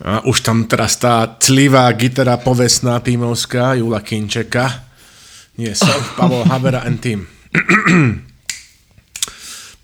[0.00, 4.84] A už tam teraz tá clivá gitara povestná tímovská Jula Kinčeka.
[5.60, 7.28] Nie, som Pavel Havera and Team.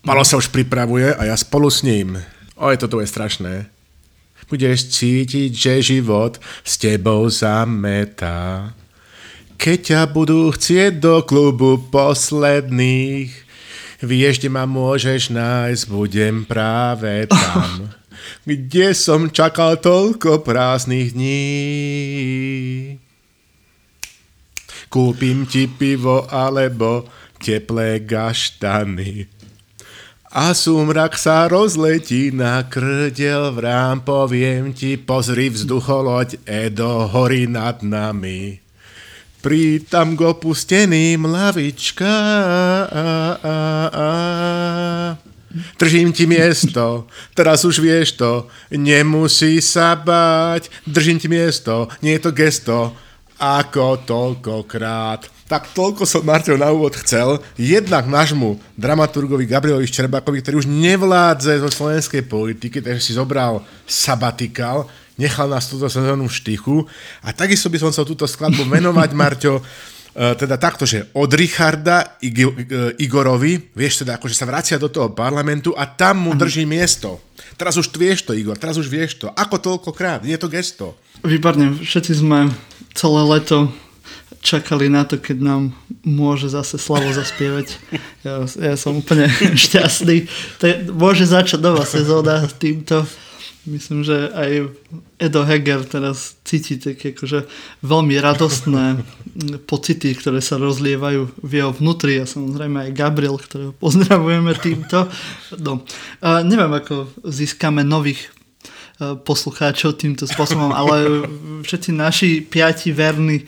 [0.08, 2.16] Palo sa už pripravuje a ja spolu s ním.
[2.56, 3.68] Oj, toto je strašné.
[4.48, 8.76] Budeš cítiť, že život s tebou zametá.
[9.56, 13.41] Keď ťa budú chcieť do klubu posledných,
[14.02, 17.88] vieš, kde ma môžeš nájsť, budem práve tam.
[18.46, 21.42] Kde som čakal toľko prázdnych dní.
[24.86, 27.06] Kúpim ti pivo alebo
[27.42, 29.26] teplé gaštany.
[30.32, 38.61] A súmrak sa rozletí na krdel vrám, poviem ti, pozri vzducholoď Edo horí nad nami.
[39.42, 42.06] Prítam k opusteným lavička.
[42.06, 43.06] A,
[43.42, 43.56] a,
[43.90, 44.08] a.
[45.76, 47.04] Držím ti miesto,
[47.36, 52.78] teraz už vieš to, nemusí sa báť, držím ti miesto, nie je to gesto,
[53.42, 55.26] ako toľkokrát.
[55.50, 57.42] Tak toľko som Marťo na úvod chcel.
[57.58, 64.88] Jednak nášmu dramaturgovi Gabrielovi Ščerbákovi, ktorý už nevládze zo slovenskej politiky, takže si zobral sabatikal,
[65.16, 66.76] nechal nás túto sezónu v štychu.
[67.24, 69.62] A takisto by som chcel túto skladbu venovať, Marťo, e,
[70.36, 72.30] teda takto, že od Richarda e,
[73.00, 77.20] Igorovi, vieš teda, akože sa vracia do toho parlamentu a tam mu drží miesto.
[77.56, 79.26] Teraz už vieš to, Igor, teraz už vieš to.
[79.32, 80.96] Ako toľkokrát, je to gesto.
[81.22, 82.50] Výborne, všetci sme
[82.96, 83.70] celé leto
[84.42, 85.62] čakali na to, keď nám
[86.02, 87.78] môže zase Slavo zaspievať.
[88.26, 89.30] Ja, ja som úplne
[89.64, 90.26] šťastný.
[90.58, 93.06] To je, môže začať nová sezóna týmto.
[93.62, 94.74] Myslím, že aj
[95.22, 97.46] Edo Heger teraz cíti také akože
[97.86, 98.98] veľmi radostné
[99.70, 105.06] pocity, ktoré sa rozlievajú v jeho vnútri a samozrejme aj Gabriel, ktorého pozdravujeme týmto.
[105.62, 105.86] No,
[106.20, 108.34] a neviem, ako získame nových
[109.02, 111.26] E, poslucháčov týmto spôsobom, ale
[111.66, 113.44] všetci naši piati verní e,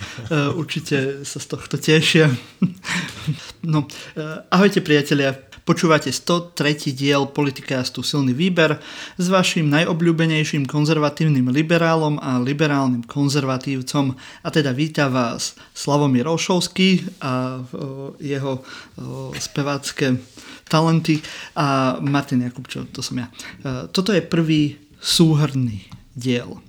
[0.56, 2.30] určite sa z tohto tešia.
[3.64, 4.20] No, e,
[4.52, 5.33] ahojte priatelia,
[5.64, 6.92] Počúvate 103.
[6.92, 8.85] diel Politikástu Silný výber
[9.17, 14.13] s vašim najobľúbenejším konzervatívnym liberálom a liberálnym konzervatívcom
[14.45, 17.64] a teda víta vás Slavomír Olšovský a
[18.20, 18.61] jeho
[19.41, 20.20] spevácké
[20.69, 21.25] talenty
[21.57, 23.33] a Martin Jakubčov, to som ja.
[23.89, 26.61] Toto je prvý súhrný diel.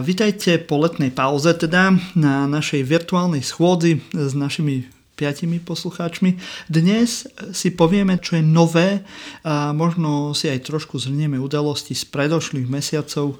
[0.00, 4.88] Vítajte po letnej pauze teda na našej virtuálnej schôdzi s našimi
[5.20, 6.40] piatimi poslucháčmi.
[6.72, 9.04] Dnes si povieme, čo je nové
[9.44, 13.36] a možno si aj trošku zhrnieme udalosti z predošlých mesiacov.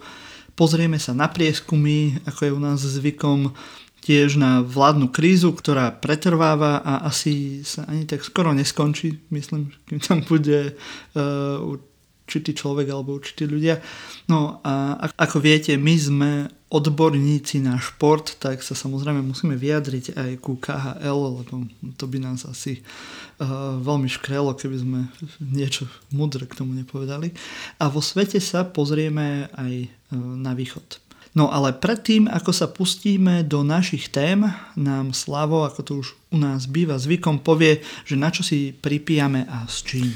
[0.53, 3.57] Pozrieme sa na prieskumy, ako je u nás zvykom,
[4.05, 9.25] tiež na vládnu krízu, ktorá pretrváva a asi sa ani tak skoro neskončí.
[9.33, 13.81] Myslím, kým tam bude uh, určitý človek alebo určití ľudia.
[14.29, 16.31] No a ako viete, my sme
[16.71, 21.43] odborníci na šport, tak sa samozrejme musíme vyjadriť aj ku KHL, lebo
[21.99, 22.79] to by nás asi
[23.43, 25.01] uh, veľmi škrelo, keby sme
[25.43, 27.35] niečo mudre k tomu nepovedali.
[27.83, 31.03] A vo svete sa pozrieme aj uh, na východ.
[31.35, 34.47] No ale predtým, ako sa pustíme do našich tém,
[34.79, 39.43] nám Slavo, ako to už u nás býva zvykom, povie, že na čo si pripijame
[39.47, 40.11] a s čím.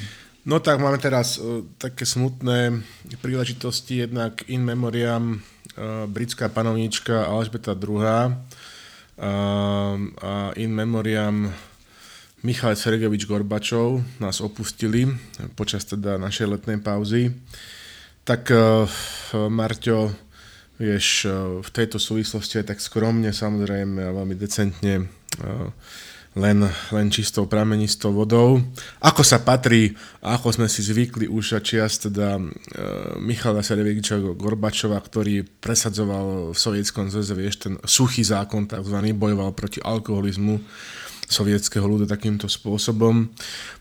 [0.47, 2.78] No tak máme teraz uh, také smutné
[3.19, 5.43] príležitosti, jednak in memoriam
[6.06, 8.30] britská panovníčka Alžbeta II uh,
[10.22, 11.50] a in memoriam
[12.44, 15.08] Michal Sergevič Gorbačov nás opustili
[15.58, 17.32] počas teda našej letnej pauzy.
[18.22, 18.84] Tak uh,
[19.48, 20.12] Marťo,
[20.78, 25.08] vieš, uh, v tejto súvislosti je tak skromne, samozrejme veľmi decentne
[26.34, 28.58] len, len čistou pramenistou vodou.
[28.98, 32.42] Ako sa patrí, ako sme si zvykli už čias teda e,
[33.22, 39.78] Michala Sereviča Gorbačova, ktorý presadzoval v sovietskom zväze, vieš, ten suchý zákon, takzvaný, bojoval proti
[39.78, 40.58] alkoholizmu
[41.24, 43.32] sovietského ľudu takýmto spôsobom.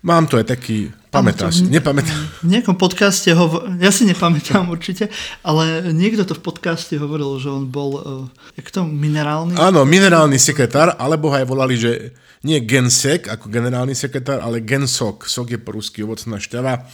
[0.03, 2.15] Mám to aj taký, pamätáš si, nepamätám.
[2.39, 5.11] V nejakom podcaste, hovor, ja si nepamätám určite,
[5.44, 8.25] ale niekto to v podcaste hovoril, že on bol, uh,
[8.56, 9.59] jak to, minerálny?
[9.59, 15.24] Áno, minerálny sekretár, alebo ho aj volali, že nie gensek ako generálny sekretár, ale gensok.
[15.24, 16.92] Sok je po rusky ovocná šťava.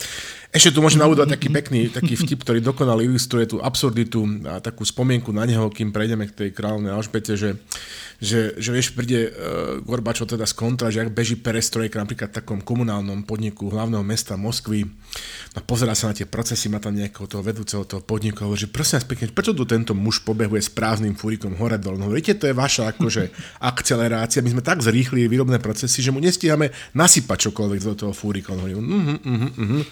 [0.49, 4.81] Ešte tu môžem naudovať taký pekný taký vtip, ktorý dokonale ilustruje tú absurditu a takú
[4.81, 7.61] spomienku na neho, kým prejdeme k tej kráľovnej Alžbete, že
[8.19, 12.37] že, že vieš, príde uh, Gorbačov teda z kontra, že ak beží perestrojka napríklad v
[12.43, 14.83] takom komunálnom podniku hlavného mesta Moskvy,
[15.55, 18.69] a pozera sa na tie procesy, má tam nejakého toho vedúceho toho podniku hovorí, že
[18.69, 21.97] prosím vás pekne, prečo tu tento muž pobehuje s prázdnym fúrikom hore dole?
[21.97, 23.33] No viete, to je vaša akože
[23.71, 28.51] akcelerácia, my sme tak zrýchli, výrobné procesy, že mu nestíhame nasypať čokoľvek do toho fúrika.
[28.51, 29.83] On hovorí, uh-huh, uh-huh, uh-huh.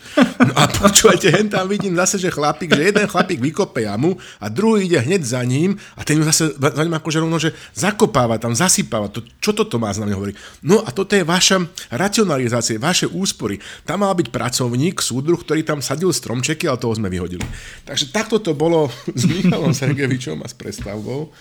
[0.48, 4.48] No a počúvajte, hen tam vidím zase, že chlapík, že jeden chlapík vykope jamu a
[4.48, 8.56] druhý ide hneď za ním a ten zase za ním akože rovno, že zakopáva tam,
[8.56, 9.12] zasypáva.
[9.12, 10.16] To, čo toto má znamená?
[10.16, 10.34] Hovorí,
[10.64, 13.60] no a toto je vaša racionalizácia, vaše úspory.
[13.84, 17.44] Tam mal byť pracovník, súdruh, ktorý tam sadil stromčeky, ale toho sme vyhodili.
[17.84, 21.36] Takže takto to bolo s Michalom Sergevičom a s prestavbou.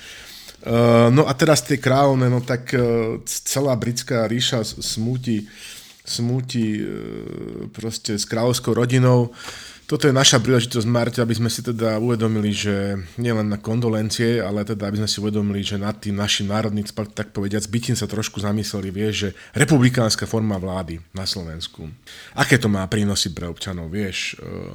[0.66, 5.46] Uh, no a teraz tie kráľovné, no tak uh, celá britská ríša smúti,
[6.06, 6.86] smúti uh,
[7.74, 9.34] proste s kráľovskou rodinou.
[9.86, 14.66] Toto je naša príležitosť, Marta, aby sme si teda uvedomili, že nielen na kondolencie, ale
[14.66, 16.82] teda aby sme si uvedomili, že nad tým našim národným,
[17.14, 21.86] tak povediac, bytím sa trošku zamysleli, vieš, že republikánska forma vlády na Slovensku.
[22.34, 24.34] Aké to má prínosy pre občanov, vieš?
[24.42, 24.74] Uh,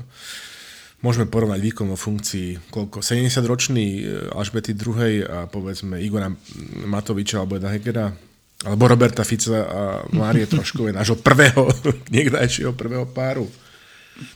[1.04, 4.02] môžeme porovnať výkon vo funkcii, koľko, 70-ročný e,
[4.38, 6.30] Alžbety II a povedzme Igora
[6.86, 8.14] Matoviča alebo Eda Hegera,
[8.62, 9.80] alebo Roberta Fica a
[10.14, 11.70] Márie Troškovej, nášho prvého,
[12.16, 13.50] niekdajšieho prvého páru.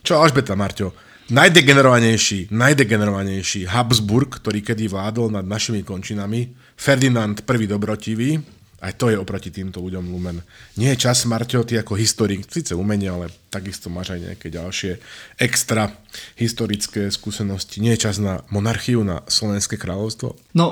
[0.02, 0.94] Čo Alžbeta, Marťo?
[1.26, 8.38] Najdegenerovanejší, najdegenerovanejší Habsburg, ktorý kedy vládol nad našimi končinami, Ferdinand I dobrotivý,
[8.86, 10.46] aj to je oproti týmto ľuďom Lumen.
[10.78, 15.02] Nie je čas, Marťo, ty ako historik, síce umenie, ale takisto máš aj nejaké ďalšie
[15.42, 15.90] extra
[16.38, 17.82] historické skúsenosti.
[17.82, 20.38] Nie je čas na monarchiu, na Slovenské kráľovstvo?
[20.54, 20.66] No,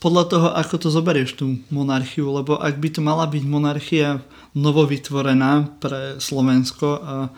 [0.00, 4.24] podľa toho, ako to zoberieš tú monarchiu, lebo ak by to mala byť monarchia
[4.56, 7.28] novovytvorená pre Slovensko a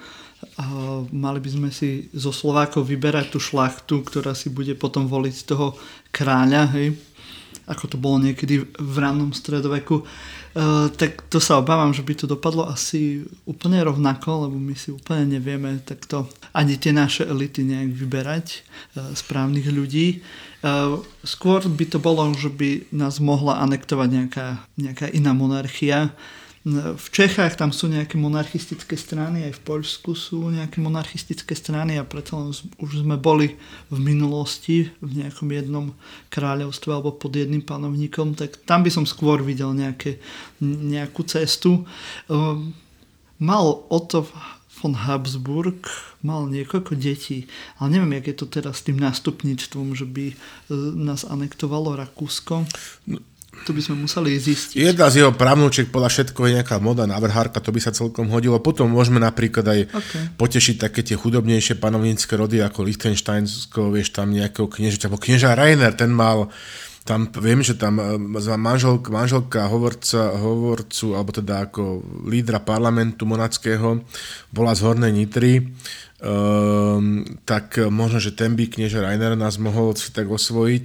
[1.11, 5.75] mali by sme si zo Slovákov vyberať tú šlachtu, ktorá si bude potom voliť toho
[6.15, 6.95] kráľa, hej,
[7.65, 12.27] ako to bolo niekedy v rannom stredoveku, uh, tak to sa obávam, že by to
[12.29, 17.91] dopadlo asi úplne rovnako, lebo my si úplne nevieme takto ani tie naše elity nejak
[17.97, 18.47] vyberať
[18.97, 20.21] uh, správnych ľudí.
[20.61, 24.47] Uh, skôr by to bolo, že by nás mohla anektovať nejaká,
[24.77, 26.13] nejaká iná monarchia,
[26.73, 32.09] v Čechách tam sú nejaké monarchistické strany, aj v Poľsku sú nejaké monarchistické strany a
[32.09, 33.61] preto len už sme boli
[33.93, 35.93] v minulosti v nejakom jednom
[36.33, 40.17] kráľovstve alebo pod jedným panovníkom, tak tam by som skôr videl nejaké,
[40.65, 41.85] nejakú cestu.
[42.33, 42.73] Ehm,
[43.37, 44.25] mal Otto
[44.81, 45.85] von Habsburg
[46.25, 47.45] mal niekoľko detí,
[47.77, 50.35] ale neviem, jak je to teraz s tým nástupníctvom, že by e,
[50.97, 52.65] nás anektovalo Rakúsko.
[53.05, 53.21] No
[53.63, 54.77] to by sme museli zistiť.
[54.77, 58.59] Jedna z jeho právnočiek podľa všetko je nejaká moda navrhárka, to by sa celkom hodilo.
[58.59, 60.23] Potom môžeme napríklad aj okay.
[60.35, 65.95] potešiť také tie chudobnejšie panovnícke rody ako Liechtensteinsko, vieš, tam nejakého knieža, alebo knieža Rainer,
[65.95, 66.51] ten mal
[67.05, 68.17] tam viem, že tam e,
[68.57, 74.01] manželka, manželka hovorca, hovorcu, alebo teda ako lídra parlamentu monackého,
[74.49, 75.69] bola z Hornej Nitry,
[76.25, 80.85] um, tak možno, že ten by knieža Rainer nás mohol si tak osvojiť.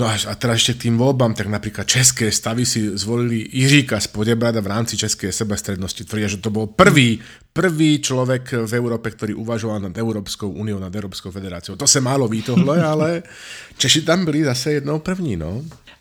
[0.00, 4.00] No a, a teraz ešte k tým voľbám, tak napríklad české stavy si zvolili Jiříka
[4.00, 6.08] z Podebrada v rámci českej sebestrednosti.
[6.08, 7.20] Tvrdia, že to bol prvý,
[7.52, 11.76] prvý človek v Európe, ktorý uvažoval nad Európskou úniou, nad Európskou federáciou.
[11.76, 13.28] To sa málo ví tohle, ale
[13.76, 15.60] Češi tam byli zase jednou první, no.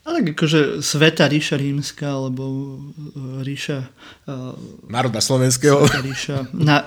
[0.10, 3.86] Ale akože Sveta ríša rímska, alebo e, ríša...
[4.26, 4.58] Uh,
[4.90, 5.86] národa slovenského.
[5.86, 6.82] Ríša na,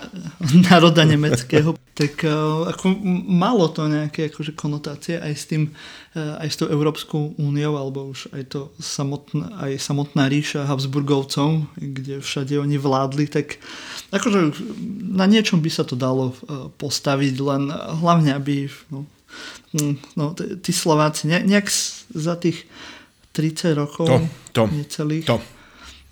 [0.66, 1.78] národa nemeckého.
[1.94, 2.90] Tak uh, ako
[3.30, 5.70] malo to nejaké akože konotácie aj s tým,
[6.18, 12.18] aj s tou Európskou úniou, alebo už aj to samotná, aj samotná ríša Habsburgovcov, kde
[12.18, 13.62] všade oni vládli, tak
[14.10, 14.50] akože
[15.14, 16.34] na niečom by sa to dalo
[16.76, 19.06] postaviť, len hlavne aby no,
[20.18, 21.70] no, tí Slováci nejak
[22.12, 22.68] za tých
[23.32, 24.16] 30 rokov to,
[24.52, 25.24] to, necelých.
[25.26, 25.40] To.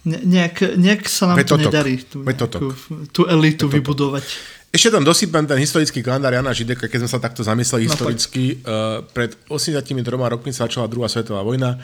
[0.09, 2.73] Ne, nejak, nejak sa nám to nedarí tú, nejakú,
[3.13, 3.77] tú elitu Petotok.
[3.77, 4.27] vybudovať.
[4.71, 8.63] Ešte tam dosypem ten historický kalendár Jana Žideka, keď sme sa takto zamysleli no, historicky.
[8.63, 11.77] Uh, pred 83 rokmi sa začala druhá svetová vojna.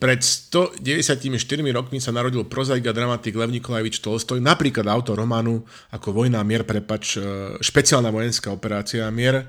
[0.00, 0.18] Pred
[0.50, 1.38] 194
[1.70, 5.62] rokmi sa narodil prozaik a dramatik Lev Nikolajevič Tolstoj, napríklad autor románu
[5.94, 9.46] ako Vojna, mier, prepač, uh, špeciálna vojenská operácia mier.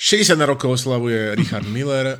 [0.00, 2.18] 60 rokov oslavuje Richard Miller,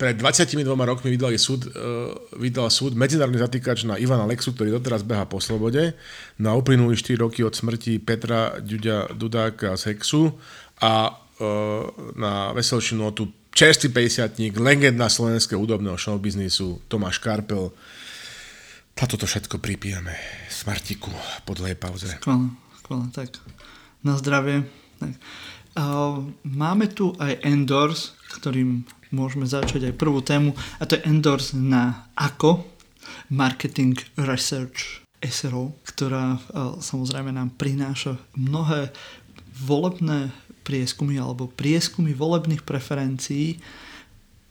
[0.00, 5.04] pred 22 rokmi vydal súd, uh, vydal súd medzinárodný zatýkač na Ivana Lexu, ktorý doteraz
[5.04, 5.92] beha po slobode.
[6.40, 10.32] Na uplynuli 4 roky od smrti Petra Ďuďa Dudáka z Hexu
[10.80, 11.84] a uh,
[12.16, 17.68] na veselšiu notu čerstvý 50 legenda slovenského údobného showbiznisu Tomáš Karpel.
[18.96, 20.16] Táto to všetko pripijeme.
[20.48, 21.12] Smartiku
[21.44, 22.08] po dlhej pauze.
[22.08, 22.48] Skvelé,
[22.80, 23.36] skvelé, tak.
[24.00, 24.64] Na zdravie.
[24.96, 25.12] Tak.
[25.76, 31.54] Uh, máme tu aj Endors, ktorým môžeme začať aj prvú tému a to je endorse
[31.54, 32.66] na AKO,
[33.30, 36.40] Marketing Research SRO, ktorá
[36.80, 38.90] samozrejme nám prináša mnohé
[39.54, 40.32] volebné
[40.64, 43.60] prieskumy alebo prieskumy volebných preferencií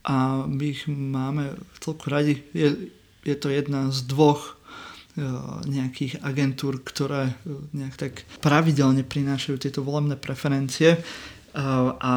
[0.05, 2.43] a my ich máme celku radi.
[2.53, 2.91] Je,
[3.25, 4.59] je to jedna z dvoch
[5.67, 7.35] nejakých agentúr, ktoré
[7.75, 11.01] nejak tak pravidelne prinášajú tieto volebné preferencie
[11.99, 12.11] a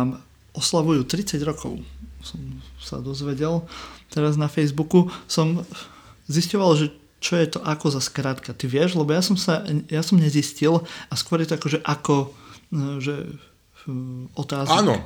[0.53, 1.81] oslavujú 30 rokov.
[2.23, 3.67] Som sa dozvedel
[4.09, 5.11] teraz na Facebooku.
[5.27, 5.67] Som
[6.31, 6.87] zisťoval, že
[7.23, 8.51] čo je to ako za skrátka.
[8.51, 11.81] Ty vieš, lebo ja som sa, ja som nezistil a skôr je to ako, že
[11.87, 12.17] ako,
[12.99, 13.15] že
[14.35, 14.75] otázka.
[14.75, 14.99] Áno,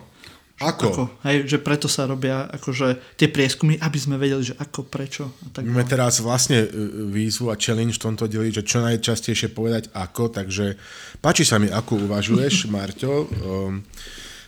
[0.57, 0.87] ako?
[0.89, 1.03] ako?
[1.29, 5.29] Hej, že preto sa robia akože tie prieskumy, aby sme vedeli, že ako, prečo.
[5.45, 6.69] A tak Máme teraz vlastne e,
[7.13, 10.81] výzvu a challenge v tomto deli, že čo najčastejšie povedať ako, takže
[11.21, 13.29] páči sa mi, ako uvažuješ, Marťo.
[13.45, 13.85] Um,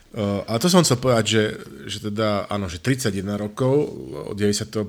[0.08, 1.44] Uh, ale to som chcel povedať, že,
[1.84, 3.92] že teda, áno, že 31 rokov
[4.32, 4.88] od 91.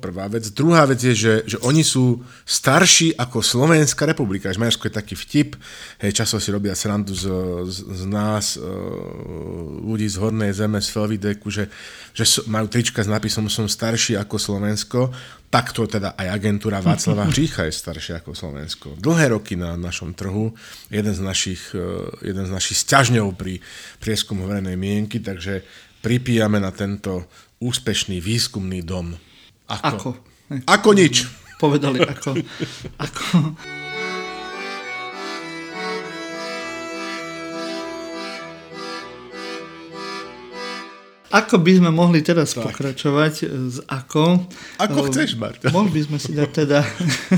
[0.00, 0.48] prvá vec.
[0.48, 4.48] Druhá vec je, že, že oni sú starší ako Slovenská republika.
[4.48, 5.60] Maďarsko je taký vtip,
[6.00, 7.28] hej, často si robia srandu z,
[7.68, 8.64] z, z nás, uh,
[9.84, 11.68] ľudí z Hornej zeme, z Felvideku, že,
[12.16, 15.12] že majú trička s nápisom som starší ako Slovensko
[15.50, 18.86] takto teda aj agentúra Václava Hřícha je staršia ako Slovensko.
[18.98, 20.52] Dlhé roky na našom trhu,
[20.90, 21.82] jeden z našich, eh,
[22.22, 23.62] jeden z našich sťažňov pri
[24.02, 25.62] prieskumu verejnej mienky, takže
[26.02, 27.26] pripíjame na tento
[27.62, 29.16] úspešný výskumný dom.
[29.66, 29.86] Ako?
[29.86, 30.10] Ako,
[30.68, 31.26] ako nič.
[31.56, 32.36] Povedali ako.
[33.00, 33.24] ako.
[41.36, 42.72] Ako by sme mohli teraz tak.
[42.72, 43.34] pokračovať
[43.68, 44.48] s ako?
[44.80, 45.68] Ako uh, chceš, Marta.
[45.68, 46.80] Mohli by sme si dať teda,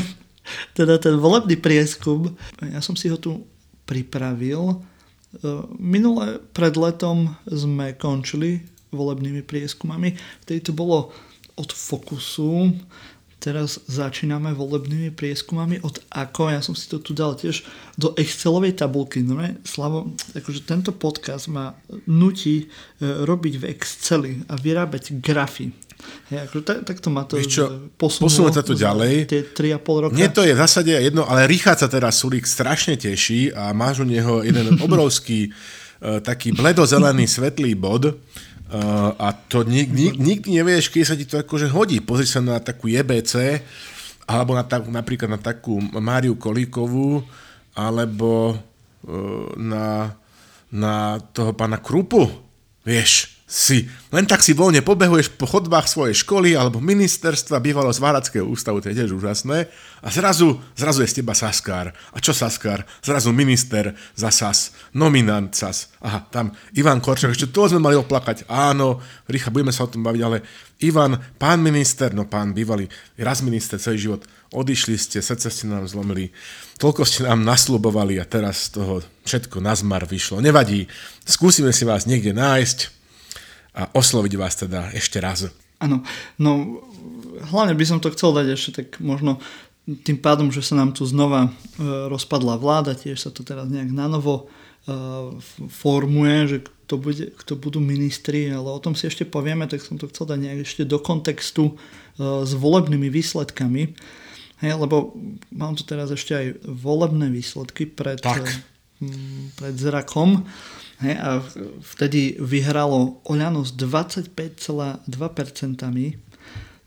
[0.79, 2.31] teda ten volebný prieskum.
[2.63, 3.43] Ja som si ho tu
[3.91, 4.79] pripravil.
[5.43, 8.63] Uh, minule pred letom sme končili
[8.95, 10.15] volebnými prieskumami.
[10.47, 11.11] Vtedy to bolo
[11.59, 12.71] od Fokusu
[13.39, 17.63] Teraz začíname volebnými prieskumami od ako, ja som si to tu dal tiež
[17.95, 19.23] do Excelovej tabulky.
[19.23, 21.71] No ne, Slavo, akože tento podcast ma
[22.11, 22.67] nutí e,
[23.23, 25.71] robiť v Exceli a vyrábať grafy.
[26.31, 27.39] Hej, akože tak, tak to ma to
[27.99, 28.51] posunulo.
[28.51, 29.27] sa to ďalej.
[29.27, 30.15] Tie 3,5 roka.
[30.15, 34.03] Mne to je v zásade jedno, ale Richard sa teraz Sulik strašne teší a máš
[34.03, 38.19] u neho jeden obrovský uh, taký bledozelený svetlý bod,
[38.69, 42.05] Uh, a to nik, nik, nikdy nevieš, keď sa ti to akože hodí.
[42.05, 43.65] Pozri sa na takú JBC,
[44.29, 47.25] alebo na tak, napríklad na takú Máriu Kolíkovú,
[47.73, 50.13] alebo uh, na,
[50.69, 52.29] na toho pána Krupu.
[52.85, 58.05] Vieš, si, len tak si voľne pobehuješ po chodbách svojej školy alebo ministerstva, bývalo z
[58.05, 59.73] Váradského ústavu, to je tiež úžasné.
[60.05, 61.97] A zrazu, zrazu je z teba Saskár.
[62.13, 62.85] A čo Saskár?
[63.01, 65.89] Zrazu minister za SAS, nominant SAS.
[66.05, 68.45] Aha, tam Ivan Korčok, ešte to sme mali oplakať.
[68.53, 70.45] Áno, Richa, budeme sa o tom baviť, ale
[70.85, 72.85] Ivan, pán minister, no pán bývalý,
[73.17, 76.37] raz minister celý život, odišli ste, srdce ste nám zlomili,
[76.77, 80.45] toľko ste nám naslubovali a teraz z toho všetko na zmar vyšlo.
[80.45, 80.85] Nevadí,
[81.25, 82.98] skúsime si vás niekde nájsť,
[83.79, 85.47] a osloviť vás teda ešte raz.
[85.79, 86.03] Áno,
[86.43, 86.83] no
[87.55, 89.39] hlavne by som to chcel dať ešte tak možno
[89.89, 91.51] tým pádom, že sa nám tu znova e,
[92.13, 94.93] rozpadla vláda, tiež sa to teraz nejak nanovo e,
[95.73, 99.97] formuje, že kto, bude, kto budú ministri, ale o tom si ešte povieme, tak som
[99.97, 101.75] to chcel dať nejak ešte do kontextu e,
[102.45, 103.97] s volebnými výsledkami.
[104.61, 105.17] Hej, lebo
[105.55, 108.45] mám tu teraz ešte aj volebné výsledky pred, tak.
[109.55, 110.45] pred zrakom.
[110.99, 111.39] Hej, a
[111.95, 115.07] vtedy vyhralo Oľano s 25,2%.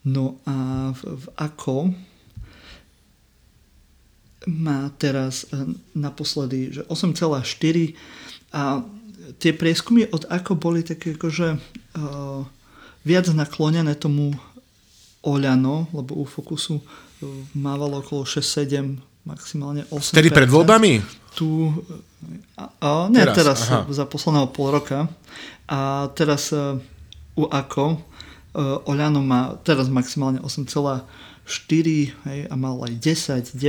[0.04, 1.96] No a v, v ako
[4.50, 7.94] má teraz e, naposledy že 8,4
[8.52, 8.82] a
[9.38, 12.44] tie prieskumy od ako boli také akože uh,
[13.06, 14.36] viac naklonené tomu
[15.22, 16.84] Oľano, lebo u Fokusu uh,
[17.54, 20.18] mávalo okolo 6-7 maximálne 8%.
[20.18, 21.02] Vtedy pred voľbami?
[21.38, 21.48] Tu,
[22.58, 25.08] a, a, nie, teraz, teraz za posledného pol roka.
[25.72, 26.76] A teraz uh,
[27.40, 31.06] u AKO uh, Oľano má teraz maximálne 8,4
[32.12, 33.62] hej, a mal aj 10, 9.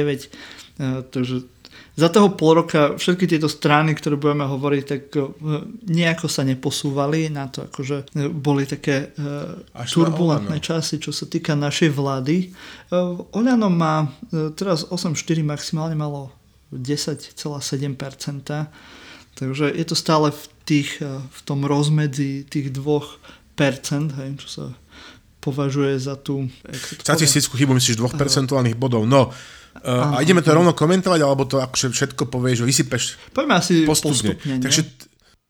[0.82, 1.47] Uh, takže
[1.92, 5.28] za toho pol roka všetky tieto strany, ktoré budeme hovoriť, tak e,
[5.92, 11.52] nejako sa neposúvali na to, akože e, boli také uh, turbulentné časy, čo sa týka
[11.52, 12.49] našej vlády.
[13.37, 14.08] Oľano má
[14.56, 16.32] teraz 8,4 maximálne malo
[16.72, 17.37] 10,7%,
[19.37, 23.20] takže je to stále v, tých, v tom rozmedzi tých dvoch
[23.52, 24.64] percent, hej, čo sa
[25.42, 26.49] považuje za tú...
[27.02, 29.04] Statistickú chybu myslíš dvoch percentuálnych bodov.
[29.04, 29.34] No,
[29.81, 33.02] Uh, a ideme to rovno komentovať, alebo to akože všetko povieš, vysypeš
[33.33, 34.37] Poďme asi postupne.
[34.37, 34.81] postupne Takže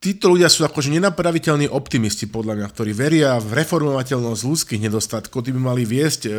[0.03, 5.55] títo ľudia sú akože nenapraviteľní optimisti, podľa mňa, ktorí veria v reformovateľnosť ľudských nedostatkov, tí
[5.55, 6.31] by mali viesť, e,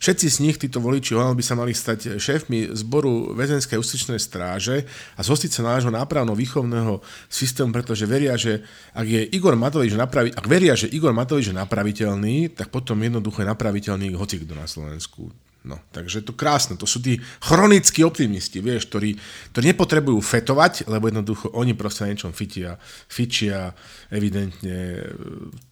[0.00, 4.88] všetci z nich, títo voliči ono by sa mali stať šéfmi zboru väzenskej ústečnej stráže
[5.16, 8.64] a zhostiť sa nášho nápravno-výchovného systému, pretože veria, že
[8.96, 13.44] ak je Igor Matovič napravi, ak veria, že Igor Matovič je napraviteľný, tak potom jednoducho
[13.44, 16.80] je napraviteľný hoci kto na Slovensku No, takže to krásne.
[16.80, 19.20] To sú tí chronickí optimisti, vieš, ktorí,
[19.52, 22.80] ktorí nepotrebujú fetovať, lebo jednoducho oni proste na niečom fitia,
[23.12, 23.76] fičia
[24.08, 25.04] evidentne,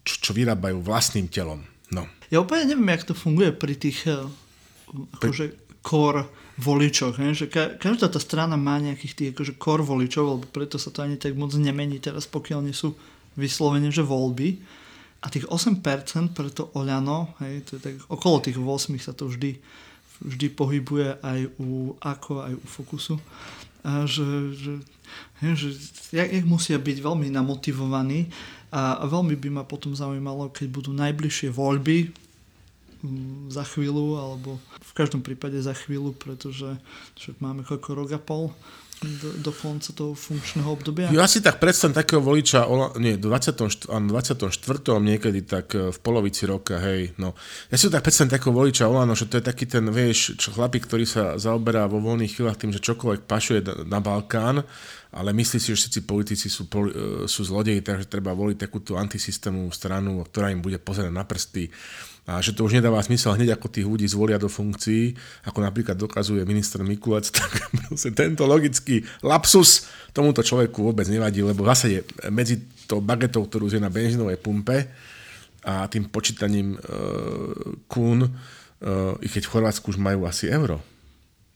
[0.05, 1.65] čo, čo vyrábajú vlastným telom.
[1.89, 2.05] No.
[2.29, 4.29] Ja úplne neviem, jak to funguje pri tých eh,
[4.93, 6.29] akože core
[6.61, 7.33] voličoch, ne?
[7.33, 11.01] že ka- každá tá strana má nejakých tých akože core voličov, lebo preto sa to
[11.01, 12.93] ani tak moc nemení teraz, pokiaľ nie sú
[13.39, 14.59] vyslovene, že voľby.
[15.19, 15.83] A tých 8%
[16.31, 19.59] pre to Oľano, hej, to je tak okolo tých 8 sa to vždy,
[20.23, 23.17] vždy pohybuje aj u Ako, aj u Fokusu.
[23.83, 24.75] A že, že,
[25.43, 25.69] hej, že
[26.15, 28.31] jak, jak musia byť veľmi namotivovaní
[28.71, 32.15] a, a veľmi by ma potom zaujímalo, keď budú najbližšie voľby
[33.03, 36.79] m, za chvíľu, alebo v každom prípade za chvíľu, pretože
[37.43, 38.55] máme koľko rok a pol
[39.03, 41.07] do, do konca toho funkčného obdobia?
[41.15, 42.67] Ja si tak predstavím takého voliča,
[42.99, 44.51] nie, 24, 24.
[44.99, 47.39] niekedy tak e, v polovici roka, hej, no.
[47.71, 50.91] Ja si tak predstavím takého voliča Olano, že to je taký ten, vieš, čo chlapík,
[50.91, 54.67] ktorý sa zaoberá vo voľných chvíľach tým, že čokoľvek pašuje na Balkán,
[55.15, 59.71] ale myslí si, že všetci politici sú, e, sú zlodeji, takže treba voliť takúto antisystémovú
[59.71, 61.71] stranu, ktorá im bude pozerať na prsty
[62.29, 65.17] a že to už nedáva zmysel hneď ako tých ľudí zvolia do funkcií,
[65.49, 67.73] ako napríklad dokazuje minister Mikulec, tak
[68.13, 73.81] tento logický lapsus tomuto človeku vôbec nevadí, lebo zase je medzi tou bagetou, ktorú je
[73.81, 74.93] na benzínovej pumpe
[75.65, 76.81] a tým počítaním uh,
[77.89, 80.85] kún, uh, i keď v Chorvátsku už majú asi euro.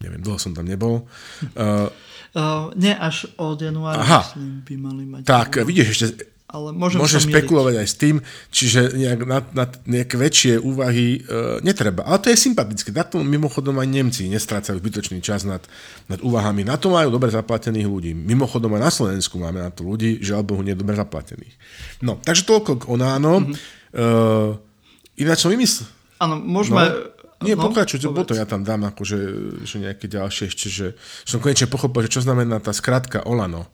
[0.01, 1.05] Neviem, dlho som tam nebol.
[1.53, 1.87] Uh,
[2.33, 5.29] uh, nie, až od januára Aha, by mali mať.
[5.29, 5.69] Tak, euro.
[5.69, 8.17] vidíš, ešte ale môžem Môžem špekulovať aj s tým,
[8.53, 12.05] čiže nejak na, na nejaké väčšie úvahy e, netreba.
[12.05, 12.93] Ale to je sympatické.
[12.93, 15.65] Na to mimochodom aj Nemci nestrácajú zbytočný čas nad,
[16.13, 16.69] nad úvahami.
[16.69, 18.13] Na to majú dobre zaplatených ľudí.
[18.13, 21.57] Mimochodom aj na Slovensku máme na to ľudí, že alebo nie dobre zaplatených.
[22.05, 23.49] No, takže toľko k Onáno.
[23.49, 23.57] Mm-hmm.
[23.97, 25.89] E, ináč som vymyslel.
[26.21, 26.85] Áno, môžeme...
[26.85, 29.19] No, nie, no, pokračujte, potom ja tam dám akože
[29.67, 30.87] že nejaké ďalšie ešte, že
[31.27, 33.67] som konečne pochopil, že čo znamená tá skratka Olano.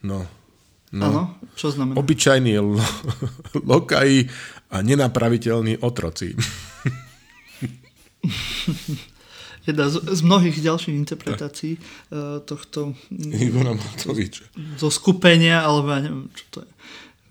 [0.00, 0.24] No,
[0.88, 2.00] No, Áno, čo znamená?
[2.00, 2.80] Obyčajní lo,
[3.76, 4.24] lokaji
[4.72, 6.32] a nenapraviteľní otroci.
[9.68, 14.48] Jedna z, z mnohých ďalších interpretácií uh, tohto Igora Matoviča.
[14.80, 16.72] Zo skupenia, alebo ja neviem, čo to je.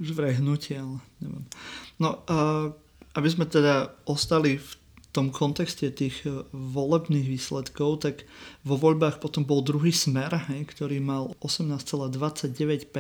[0.06, 1.44] Už vraj hnutie, ale neviem.
[1.98, 2.70] No, uh,
[3.18, 4.72] aby sme teda ostali v
[5.18, 8.30] tom kontexte tých e, volebných výsledkov, tak
[8.62, 12.94] vo voľbách potom bol druhý smer, hej, ktorý mal 18,29%.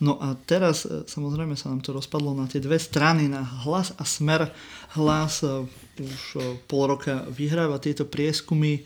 [0.00, 3.92] No a teraz e, samozrejme sa nám to rozpadlo na tie dve strany, na hlas
[4.00, 4.48] a smer.
[4.96, 5.68] Hlas e,
[6.00, 8.80] už pol roka vyhráva tieto prieskumy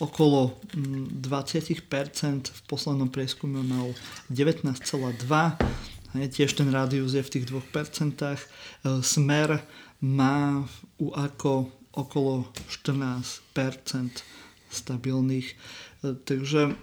[0.00, 1.82] okolo 20%,
[2.48, 3.92] v poslednom prieskume mal
[4.30, 5.58] 19,2%,
[6.14, 8.14] tiež ten rádius je v tých 2%,
[9.02, 9.58] smer
[10.04, 10.62] má
[10.98, 12.52] u ako okolo
[12.86, 14.22] 14%
[14.70, 15.48] stabilných.
[15.50, 15.54] E,
[16.14, 16.76] takže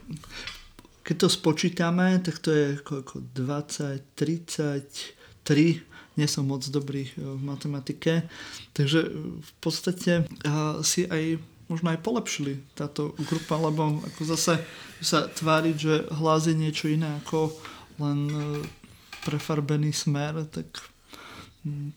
[1.06, 3.21] keď to spočítame, tak to je koľko?
[3.32, 5.86] 20, 33,
[6.17, 8.28] nie som moc dobrý e, v matematike,
[8.75, 9.08] takže
[9.39, 10.28] v podstate
[10.84, 14.62] si aj možno aj polepšili táto grupa, lebo ako zase
[15.01, 17.49] sa tváriť, že hlas je niečo iné ako
[17.97, 18.38] len e,
[19.25, 20.67] prefarbený smer, tak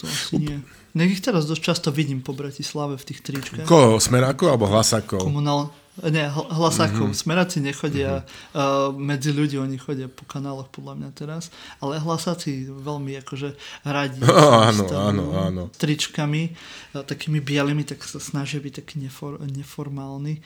[0.01, 0.57] to asi nie.
[0.97, 3.69] Nech ich teraz dosť často vidím po Bratislave v tých tričkách.
[3.69, 4.01] Koho?
[4.01, 5.21] Smerákov alebo hlasákov?
[5.21, 7.11] Komunál, nie, hlasákov.
[7.11, 7.23] Mm-hmm.
[7.27, 8.55] Smeráci nechodia mm-hmm.
[8.55, 11.51] uh, medzi ľudí, oni chodia po kanáloch podľa mňa teraz,
[11.83, 15.63] ale hlasáci veľmi akože radi oh, áno, áno, áno.
[15.75, 20.39] tričkami, uh, takými bielými, tak sa snažia byť taký nefor, neformálny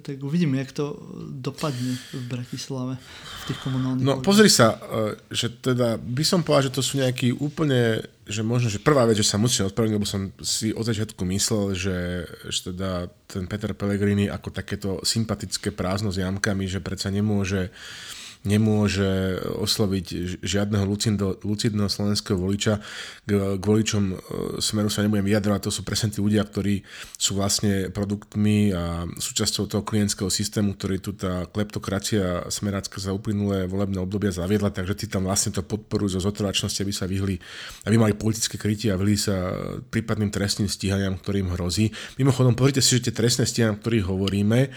[0.00, 0.96] tak uvidíme, jak to
[1.28, 6.72] dopadne v Bratislave v tých komunálnych No pozri sa, e, že teda by som povedal,
[6.72, 10.08] že to sú nejaký úplne, že možno, že prvá vec, že sa musím odpraviť, lebo
[10.08, 16.08] som si od začiatku myslel, že, že teda ten Peter Pellegrini ako takéto sympatické prázdno
[16.08, 22.82] s jamkami, že predsa nemôže uh, nemôže osloviť žiadneho lucidného, lucidného slovenského voliča.
[23.22, 24.14] K, voličom e,
[24.58, 26.82] Smeru sa nebudem vyjadrovať, to sú presne tí ľudia, ktorí
[27.14, 33.70] sú vlastne produktmi a súčasťou toho klientského systému, ktorý tu tá kleptokracia smerácka za uplynulé
[33.70, 37.38] volebné obdobia zaviedla, takže tí tam vlastne to podporujú zo zotrvačnosti, aby sa vyhli,
[37.86, 39.54] aby mali politické krytie a vyhli sa
[39.88, 41.94] prípadným trestným stíhaniam, ktorým hrozí.
[42.18, 44.68] Mimochodom, pozrite si, že tie trestné stíhania, o ktorých hovoríme, e,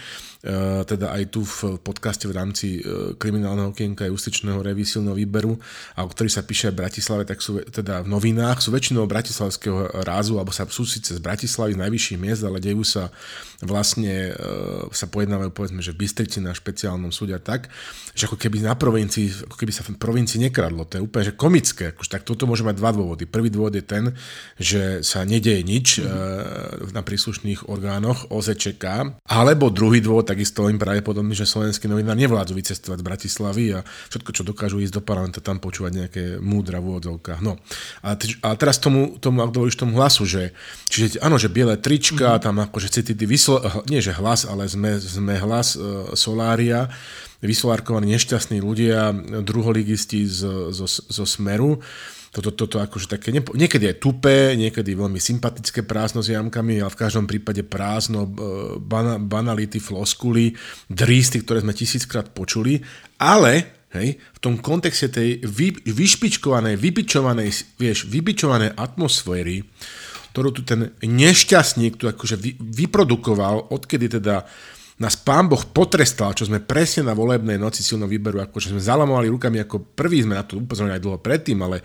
[0.86, 3.14] teda aj tu v podcaste v rámci e,
[3.56, 5.56] mediálneho okienka justičného revísilného výberu,
[5.96, 10.04] a o ktorý sa píše v Bratislave, tak sú teda v novinách, sú väčšinou bratislavského
[10.04, 13.08] rázu, alebo sa sú síce z Bratislavy z najvyšších miest, ale dejú sa
[13.64, 17.72] vlastne, e, sa pojednávajú povedzme, že v Bystrici na špeciálnom súde tak,
[18.12, 20.84] že ako keby na provincii, ako keby sa v provincii nekradlo.
[20.84, 21.96] To je úplne že komické.
[21.96, 23.24] Akože, tak toto môže mať dva dôvody.
[23.24, 24.12] Prvý dôvod je ten,
[24.60, 26.92] že sa nedieje nič mm-hmm.
[26.92, 28.84] na príslušných orgánoch OZČK,
[29.24, 33.80] alebo druhý dôvod, takisto im pravdepodobný, že slovenskí novinár nevládzu vycestovať z Bratislavy a
[34.10, 37.40] všetko, čo dokážu ísť do parlamentu, tam počúvať nejaké múdra v úvodzovkách.
[37.44, 37.60] No.
[38.02, 40.54] A, t- a teraz tomu, tomu, ak dovolíš tomu hlasu, že
[40.90, 42.44] čiže áno, že biele trička, mm-hmm.
[42.44, 46.88] tam akože city vyslo, nie že hlas, ale sme, sme hlas uh, Solária,
[47.44, 49.12] vysolárkovaní nešťastní ľudia,
[49.44, 51.84] druholigisti z, zo, zo Smeru,
[52.36, 57.00] toto, toto akože také, niekedy je tupé, niekedy veľmi sympatické prázdno s jamkami, ale v
[57.00, 58.28] každom prípade prázdno,
[58.76, 60.52] bana, banality, floskuly,
[60.84, 62.84] drísty, ktoré sme tisíckrát počuli,
[63.16, 69.64] ale hej, v tom kontexte tej vy, vyšpičkovanej, vybičovanej, vieš, vybičovanej atmosféry,
[70.36, 74.44] ktorú tu ten nešťastník tu akože vy, vyprodukoval, odkedy teda
[75.00, 79.28] nás pán Boh potrestal, čo sme presne na volebnej noci silno výberu, akože sme zalamovali
[79.28, 81.84] rukami ako prvý, sme na to upozorili aj dlho predtým, ale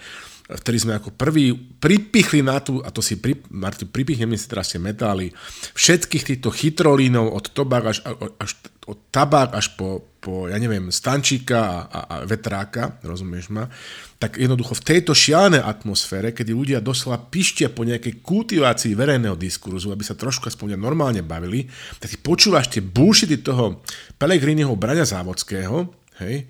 [0.60, 4.72] vtedy sme ako prvý pripichli na tú, a to si pri, Martin, pripichneme si teraz
[4.72, 5.32] tie metály,
[5.76, 8.04] všetkých týchto chytrolínov od tobák až,
[8.40, 8.52] až
[8.90, 13.70] od tabák až po, po ja neviem, stančíka a, a, vetráka, rozumieš ma,
[14.18, 19.94] tak jednoducho v tejto šialenej atmosfére, kedy ľudia doslova pištia po nejakej kultivácii verejného diskurzu,
[19.94, 21.70] aby sa trošku aspoň normálne bavili,
[22.02, 23.86] tak ty počúvaš tie bullshity toho
[24.18, 25.90] Pelegriniho Braňa Závodského,
[26.22, 26.46] hej,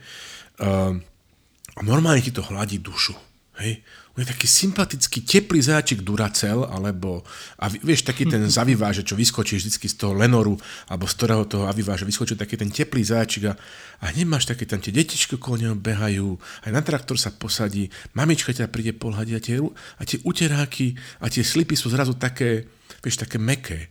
[0.64, 0.92] uh,
[1.84, 3.31] normálne ti to hladí dušu.
[3.62, 3.86] Hej.
[4.12, 7.24] On je taký sympatický, teplý záčik Duracel, alebo,
[7.62, 10.60] a vieš, taký ten zaviváže, čo vyskočí vždy z toho Lenoru,
[10.92, 13.54] alebo z ktorého toho aviváže vyskočí taký ten teplý záčik a,
[14.04, 16.36] a nemáš také, tam tie detičky okolo neho behajú,
[16.68, 19.56] aj na traktor sa posadí, mamička ťa príde pohľadiť a tie,
[19.96, 22.68] a tie uteráky a tie slipy sú zrazu také,
[23.00, 23.88] vieš, také meké.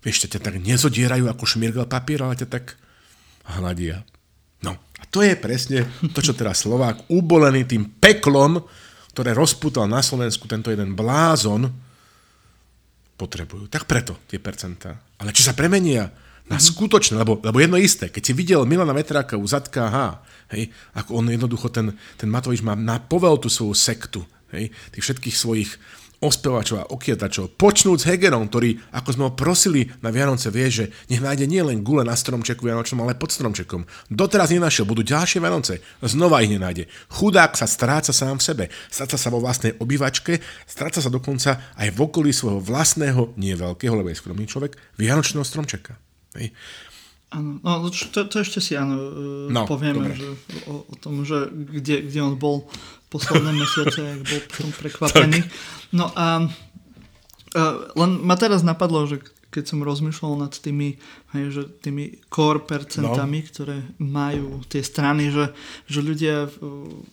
[0.00, 2.80] Vieš, ťa tak nezodierajú ako šmirgel papier, ale ťa tak
[3.44, 4.00] hľadia.
[4.64, 8.60] No, a to je presne to, čo teraz Slovák, ubolený tým peklom,
[9.10, 11.70] ktoré rozputal na Slovensku tento jeden blázon,
[13.18, 13.68] potrebujú.
[13.68, 14.96] Tak preto tie percentá.
[15.20, 16.08] Ale či sa premenia
[16.48, 16.70] na mm-hmm.
[16.72, 19.96] skutočné, lebo, lebo jedno isté, keď si videl Milana Vetráka u Zadka H,
[20.56, 24.20] hej, ako on jednoducho, ten, ten Matovič má na povel tú svoju sektu,
[24.50, 25.70] hej, tých všetkých svojich
[26.20, 30.84] ospevačov a okietačov, počnúť s Hegerom, ktorý, ako sme ho prosili na Vianoce, vie, že
[31.08, 33.88] nech nájde nielen gule na stromčeku Vianočnom, ale pod stromčekom.
[34.12, 36.92] Doteraz nenašiel, budú ďalšie Vianoce, znova ich nenájde.
[37.08, 41.88] Chudák sa stráca sám v sebe, stráca sa vo vlastnej obývačke, stráca sa dokonca aj
[41.88, 45.96] v okolí svojho vlastného, nie veľkého, lebo je skromný človek, Vianočného stromčeka.
[46.36, 46.52] Hej.
[47.30, 50.34] Áno, no to, to ešte si áno, e, no, povieme že,
[50.66, 52.66] o, o tom, že kde, kde on bol
[53.10, 55.40] posledné mesiace, ak bol potom prekvapený.
[55.90, 56.46] No a,
[57.58, 57.62] a
[57.98, 59.18] len ma teraz napadlo, že
[59.50, 60.94] keď som rozmýšľal nad tými,
[61.34, 63.46] hej, že tými core percentami, no.
[63.50, 65.50] ktoré majú tie strany, že,
[65.90, 66.46] že ľudia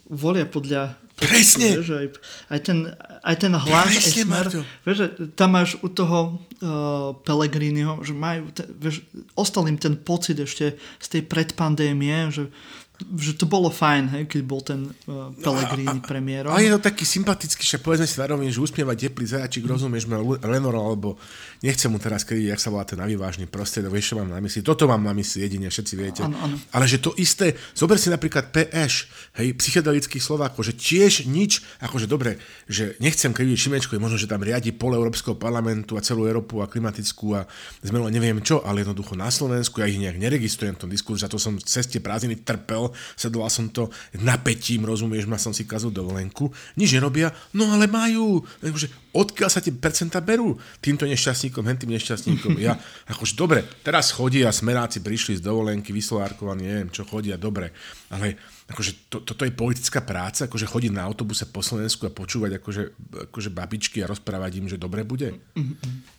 [0.07, 1.81] volia podľa Presne.
[1.81, 2.07] Vieš, aj,
[2.53, 2.77] aj, ten,
[3.25, 4.45] aj ten hlas, Presne, aj smer,
[4.85, 4.97] vieš,
[5.33, 9.01] tam máš u toho uh, Pelegriniho, že majú, te, vieš,
[9.33, 12.53] ostal im ten pocit ešte z tej predpandémie, že
[12.97, 16.49] že to bolo fajn, hej, keď bol ten uh, Pellegrini premiérom.
[16.49, 20.17] A je to taký sympatický, že povedzme si zároveň, že usmieva teplý zajačík, rozumieš ma,
[20.21, 21.21] Lenor, alebo
[21.61, 24.65] nechcem mu teraz kedy, jak sa volá ten navyvážny prostriedok, vieš, čo mám na mysli.
[24.65, 26.21] Toto mám na mysli jedine, všetci viete.
[26.25, 26.57] Ano, ano.
[26.73, 29.05] Ale že to isté, zober si napríklad PS,
[29.37, 34.25] hej, psychedelických Slovákov, že tiež nič, akože dobre, že nechcem kriviť Šimečko, je možno, že
[34.25, 37.45] tam riadi pol Európskeho parlamentu a celú Európu a klimatickú a
[37.85, 41.23] zmenu a neviem čo, ale jednoducho na Slovensku, ja ich nejak neregistrujem v tom diskurze,
[41.23, 43.89] za to som v ceste prázdniny trpel, sedoval som to
[44.21, 49.63] napätím, rozumieš ma, som si kazil dovolenku, nič nerobia, no ale majú, akože odkiaľ sa
[49.63, 50.57] tie percenta berú?
[50.83, 52.59] Týmto nešťastníkom, hentým nešťastníkom.
[52.61, 52.77] Ja,
[53.11, 57.71] akože dobre, teraz chodia, smeráci prišli z dovolenky, vysolárkovaní, neviem čo chodia, dobre,
[58.11, 62.59] ale akože to, toto je politická práca, akože chodiť na autobuse po Slovensku a počúvať
[62.59, 62.83] akože,
[63.31, 65.39] akože babičky a rozprávať im, že dobre bude?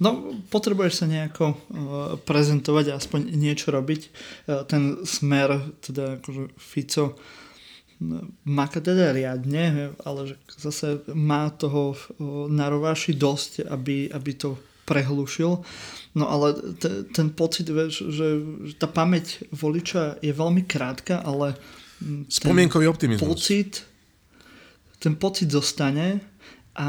[0.01, 1.57] No, potrebuješ sa nejako uh,
[2.25, 4.01] prezentovať aspoň niečo robiť.
[4.49, 7.21] Uh, ten smer, teda akože Fico,
[8.47, 11.99] Maka teda riadne, ale že zase má toho
[12.47, 14.55] narováši dosť, aby, aby to
[14.87, 15.67] prehlušil.
[16.15, 18.29] No ale t- ten pocit, vieš, že,
[18.71, 21.59] že tá pamäť voliča je veľmi krátka, ale
[22.29, 23.27] Spomienkový optimizmus.
[23.27, 23.83] Pocit,
[25.03, 26.23] ten pocit zostane
[26.79, 26.87] A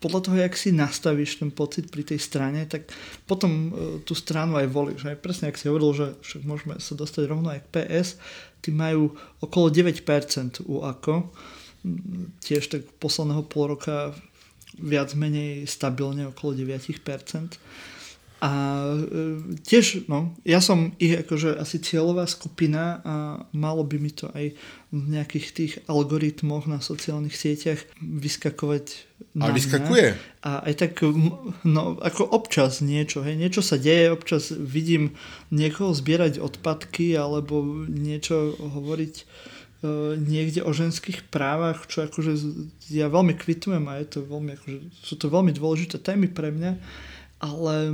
[0.00, 2.88] podľa toho, jak si nastavíš ten pocit pri tej strane, tak
[3.28, 3.68] potom
[4.08, 5.04] tú stranu aj volíš.
[5.04, 8.16] Aj presne, ak si hovoril, že však môžeme sa dostať rovno aj k PS,
[8.64, 9.12] tí majú
[9.44, 11.28] okolo 9% u AKO.
[12.40, 14.16] Tiež tak posledného pol roka
[14.80, 16.80] viac menej stabilne okolo 9%.
[18.42, 18.50] A
[18.98, 23.14] e, tiež, no, ja som ich akože asi cieľová skupina a
[23.54, 24.58] malo by mi to aj
[24.90, 29.06] v nejakých tých algoritmoch na sociálnych sieťach vyskakovať
[29.38, 30.18] na A vyskakuje?
[30.18, 30.42] Mňa.
[30.42, 31.06] A aj tak,
[31.62, 35.14] no, ako občas niečo, hej, niečo sa deje, občas vidím
[35.54, 39.24] niekoho zbierať odpadky alebo niečo hovoriť e,
[40.18, 42.34] niekde o ženských právach, čo akože
[42.90, 46.74] ja veľmi kvitujem a je to veľmi, akože, sú to veľmi dôležité témy pre mňa
[47.42, 47.90] ale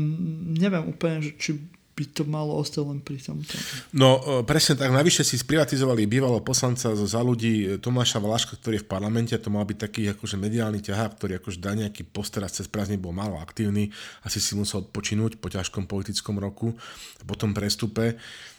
[0.61, 1.51] neviem úplne, že či
[1.99, 3.59] by to malo ostať len pri tomto.
[3.91, 8.79] No e, presne tak, navyše si sprivatizovali bývalého poslanca za ľudí e, Tomáša Valaška, ktorý
[8.79, 12.55] je v parlamente, to mal byť taký akože mediálny ťahák, ktorý akože dá nejaký posteraz
[12.55, 13.91] cez prázdne, bol málo aktívny,
[14.23, 16.79] asi si musel odpočinúť po ťažkom politickom roku,
[17.27, 18.15] po tom prestupe.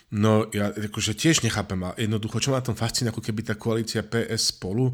[0.10, 3.54] No ja akože tiež nechápem a jednoducho, čo ma na tom fascinuje, ako keby tá
[3.54, 4.94] koalícia PS spolu e,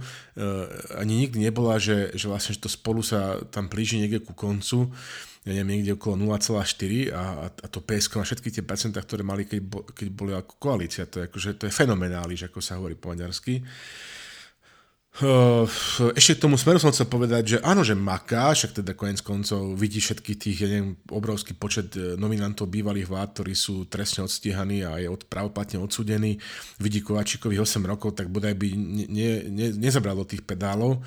[0.99, 4.91] ani nikdy nebola, že, že vlastne že to spolu sa tam blíži niekde ku koncu
[5.45, 9.61] neviem, niekde okolo 0,4 a, a to PSK na všetky tie percentá, ktoré mali, keď,
[9.61, 11.05] bo, keď boli ako koalícia.
[11.05, 13.61] To je, akože, to je fenomenáliš, ako sa hovorí po maďarsky.
[16.11, 19.71] Ešte k tomu smeru som chcel povedať, že áno, že maká, však teda konec koncov
[19.79, 24.83] vidí všetkých tých, ja neviem, obrovský počet e, nominantov bývalých vlád, ktorí sú trestne odstíhaní
[24.83, 26.35] a je od, pravoplatne odsudení.
[26.83, 30.99] Vidí Kovačíkovi 8 rokov, tak bodaj by ne, ne, nezabral do tých pedálov.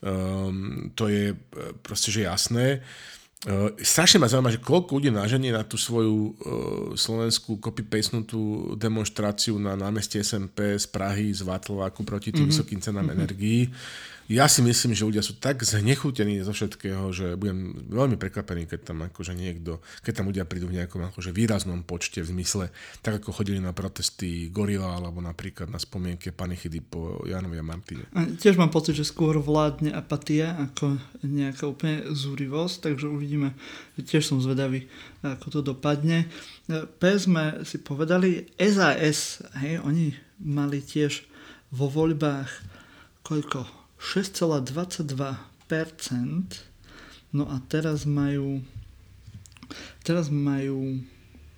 [0.00, 1.36] Um, to je e,
[1.84, 2.80] proste, že jasné.
[2.80, 3.19] Uh,
[3.80, 6.32] strašne ma zaujíma, že koľko ľudí naženie na tú svoju uh,
[6.92, 12.52] slovenskú copy-pastenutú demonstráciu na námestie SMP z Prahy, z Vatlováku proti tým mm-hmm.
[12.52, 13.16] vysokým cenám mm-hmm.
[13.16, 13.60] energií
[14.30, 18.94] ja si myslím, že ľudia sú tak znechutení zo všetkého, že budem veľmi prekvapený, keď
[18.94, 22.70] tam akože niekto, keď tam ľudia prídu v nejakom akože výraznom počte v zmysle,
[23.02, 28.06] tak ako chodili na protesty Gorila alebo napríklad na spomienke Panichidy po Janovi a Martine.
[28.38, 30.94] Tiež mám pocit, že skôr vládne apatia ako
[31.26, 33.58] nejaká úplne zúrivosť, takže uvidíme,
[33.98, 34.86] tiež som zvedavý,
[35.26, 36.30] ako to dopadne.
[36.70, 41.26] PS sme si povedali, SAS, hej, oni mali tiež
[41.74, 42.78] vo voľbách
[43.26, 43.79] koľko?
[44.00, 45.36] 6,22%,
[47.36, 48.64] no a teraz majú
[50.02, 50.98] teraz majú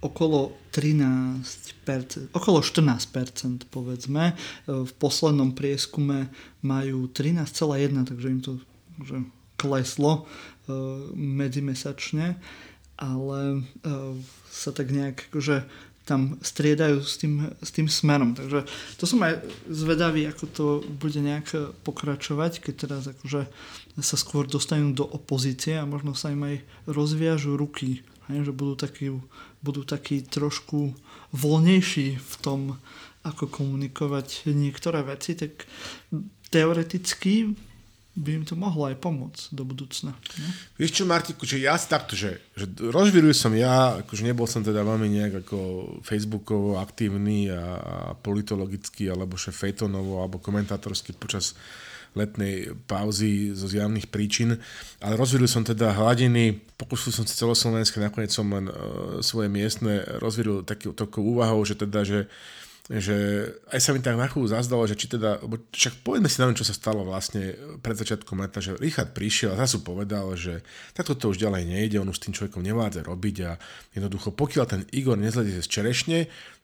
[0.03, 4.35] okolo 13%, okolo 14% povedzme.
[4.67, 6.29] V poslednom prieskume
[6.61, 8.59] majú 13,1, takže im to
[9.07, 9.25] že
[9.57, 10.75] kleslo e,
[11.17, 12.37] medzimesačne,
[12.99, 13.61] ale e,
[14.51, 15.65] sa tak nejak akože
[16.03, 18.35] tam striedajú s tým, s tým smerom.
[18.35, 18.67] Takže
[18.99, 19.39] to som aj
[19.71, 23.47] zvedavý, ako to bude nejak pokračovať, keď teraz akože
[24.03, 26.57] sa skôr dostanú do opozície a možno sa im aj
[26.91, 29.15] rozviažu ruky, hej, že budú takí,
[29.63, 30.91] budú takí trošku
[31.31, 32.83] voľnejší v tom,
[33.23, 35.71] ako komunikovať niektoré veci, tak
[36.51, 37.55] teoreticky
[38.13, 40.13] by im to mohlo aj pomôcť do budúcna.
[40.13, 40.49] Ne?
[40.77, 44.85] Vieš čo, Martiku, že ja takto, že, že rozvíruj som ja, akože nebol som teda
[44.85, 45.59] veľmi nejak ako
[46.05, 51.57] facebookovo aktívny a, a politologický, alebo že fejtonovo, alebo komentátorský počas
[52.13, 54.61] letnej pauzy zo zjavných príčin,
[55.01, 58.77] ale rozvíril som teda hladiny, pokusil som si celoslovenské, nakoniec som len uh,
[59.25, 62.29] svoje miestne rozvíril takú, takú úvahou, že teda, že
[62.93, 66.37] že aj sa mi tak na chvíľu zazdalo, že či teda, lebo však povedzme si
[66.45, 70.61] na čo sa stalo vlastne pred začiatkom leta, že Richard prišiel a zrazu povedal, že
[70.93, 73.57] takto to už ďalej nejde, on už s tým človekom nevládze robiť a
[73.97, 76.19] jednoducho pokiaľ ten Igor nezlezie z čerešne,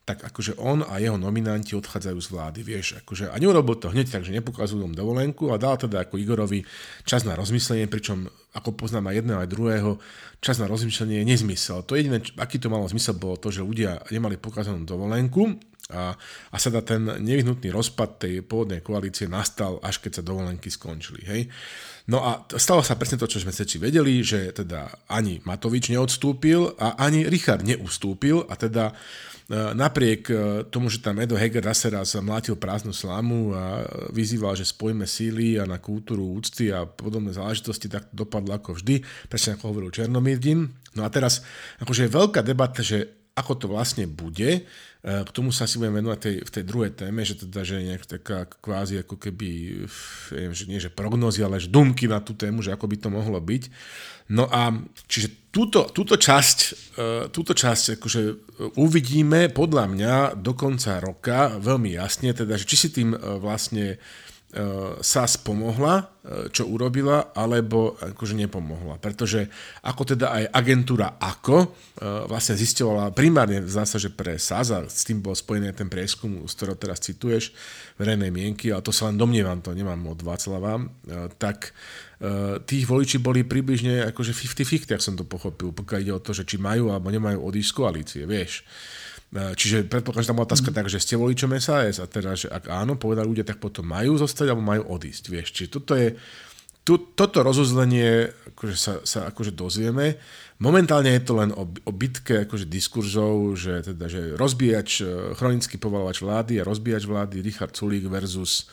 [0.05, 4.09] tak akože on a jeho nominanti odchádzajú z vlády, vieš, akože a neurobil to hneď
[4.09, 6.65] tak, že nepokazujú dovolenku a dal teda ako Igorovi
[7.05, 8.25] čas na rozmyslenie, pričom
[8.57, 9.91] ako poznám aj jedného aj druhého,
[10.41, 11.85] čas na rozmyslenie je nezmysel.
[11.85, 16.13] To jediné, aký to malo zmysel, bolo to, že ľudia nemali pokazanú dovolenku a,
[16.53, 21.21] a sa dá ten nevyhnutný rozpad tej pôvodnej koalície nastal, až keď sa dovolenky skončili.
[21.25, 21.41] Hej?
[22.09, 26.77] No a stalo sa presne to, čo sme všetci vedeli, že teda ani Matovič neodstúpil
[26.77, 28.93] a ani Richard neustúpil a teda e,
[29.77, 30.33] napriek e,
[30.73, 35.61] tomu, že tam Edo Heger zase raz mlátil prázdnu slamu a vyzýval, že spojíme síly
[35.61, 39.93] a na kultúru úcty a podobné záležitosti, tak to dopadlo ako vždy, presne ako hovoril
[39.93, 40.65] Černomírdin.
[40.97, 41.45] No a teraz
[41.77, 44.65] akože je veľká debata, že ako to vlastne bude,
[44.99, 48.03] k tomu sa asi budem venovať tej, v tej druhej téme, že teda, že nejak
[48.03, 49.81] taká kvázi ako keby,
[50.35, 53.07] neviem, že nie že prognozy, ale že dumky na tú tému, že ako by to
[53.07, 53.63] mohlo byť.
[54.35, 54.75] No a
[55.07, 56.57] čiže túto, túto časť,
[56.99, 58.21] e, túto časť akože
[58.75, 63.95] uvidíme podľa mňa do konca roka veľmi jasne, teda, že či si tým vlastne
[65.05, 66.09] SAS pomohla,
[66.49, 68.97] čo urobila, alebo akože nepomohla.
[68.97, 69.45] Pretože
[69.85, 71.69] ako teda aj agentúra AKO
[72.25, 76.53] vlastne zistovala primárne v zásade pre SAS, a s tým bol spojený ten prieskum, z
[76.57, 77.53] ktorého teraz cituješ,
[78.01, 80.81] verejnej mienky, ale to sa len domnievam, to nemám od Václava,
[81.37, 81.77] tak
[82.65, 86.49] tých voliči boli približne akože 50-50, ak som to pochopil, pokiaľ ide o to, že
[86.49, 88.65] či majú alebo nemajú odísť z koalície, vieš.
[89.29, 90.75] E, čiže predpokladám, že tam bola otázka mm.
[90.75, 94.17] tak, že ste voličom SAS a teda, že ak áno, povedali ľudia, tak potom majú
[94.17, 95.53] zostať alebo majú odísť, vieš.
[95.53, 96.17] Čiže toto je,
[96.81, 100.17] tu, toto rozuzlenie akože sa, sa akože dozvieme.
[100.59, 105.77] Momentálne je to len o, o bitke akože diskurzov, že, teda, že rozbíjač, e, chronický
[105.77, 108.65] povalovač vlády a rozbíjač vlády Richard Sulík versus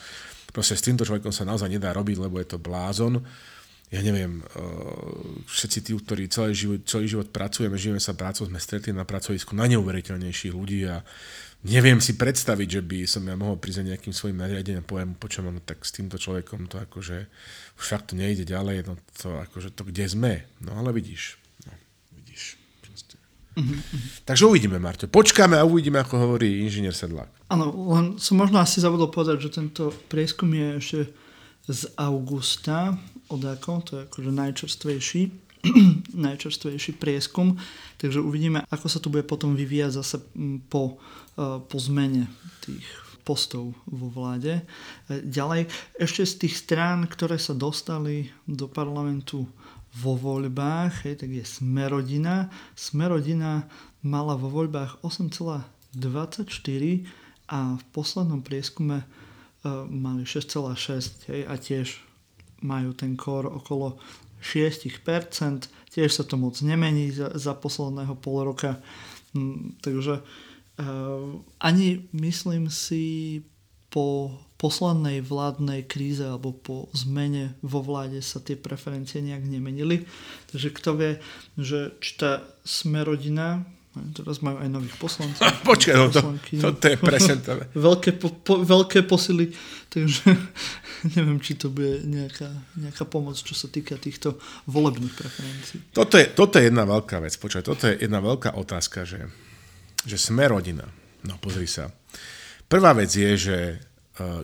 [0.56, 3.20] proste s týmto človekom sa naozaj nedá robiť, lebo je to blázon
[3.86, 4.62] ja neviem, eh,
[5.46, 9.54] všetci tí, ktorí celý život, celý život pracujeme, žijeme sa prácou, sme stretli na pracovisku
[9.54, 11.06] na neuveriteľnejších ľudí a
[11.62, 15.54] neviem si predstaviť, že by som ja mohol prísť nejakým svojim nariadením a poviem, počujem,
[15.54, 17.30] no tak s týmto človekom to akože
[17.78, 20.32] už fakt to nejde ďalej, no to akože to kde sme,
[20.66, 21.72] no ale vidíš, no
[22.18, 22.58] vidíš.
[23.56, 24.28] Mm-hmm.
[24.28, 25.08] Takže uvidíme, Marto.
[25.08, 27.32] Počkáme a uvidíme, ako hovorí inžinier Sedlák.
[27.48, 31.00] Áno, len som možno asi zabudol povedať, že tento prieskum je ešte
[31.64, 35.22] z augusta od ako, to je akože najčerstvejší,
[36.26, 37.58] najčerstvejší prieskum,
[37.98, 40.16] takže uvidíme, ako sa to bude potom vyvíjať zase
[40.70, 41.00] po,
[41.34, 42.30] e, po zmene
[42.62, 42.86] tých
[43.26, 44.62] postov vo vláde.
[45.10, 45.66] E, ďalej,
[45.98, 49.50] ešte z tých strán, ktoré sa dostali do parlamentu
[49.96, 52.52] vo voľbách, hej, tak je Smerodina.
[52.76, 53.64] Smerodina
[54.04, 55.96] mala vo voľbách 8,24
[57.48, 62.05] a v poslednom prieskume uh, mali 6,6 a tiež
[62.62, 63.98] majú ten kór okolo
[64.40, 68.78] 6%, tiež sa to moc nemení za, za posledného pol roka,
[69.32, 73.42] mm, takže uh, ani myslím si
[73.88, 80.08] po poslednej vládnej kríze alebo po zmene vo vláde sa tie preferencie nejak nemenili.
[80.52, 81.12] Takže kto vie,
[81.60, 83.64] že či tá smerodina
[84.12, 85.40] Teraz majú aj nových poslancov.
[85.70, 86.20] Počkaj, no to,
[86.60, 87.56] to, to je presne to.
[87.88, 89.52] veľké, po, po, veľké posily,
[89.88, 90.36] takže
[91.16, 94.36] neviem, či to bude nejaká, nejaká pomoc, čo sa týka týchto
[94.68, 95.78] volebných preferencií.
[95.96, 99.24] Toto je, toto je jedna veľká vec, počkaj, toto je jedna veľká otázka, že,
[100.04, 100.84] že sme rodina.
[101.24, 101.90] No pozri sa.
[102.68, 103.58] Prvá vec je, že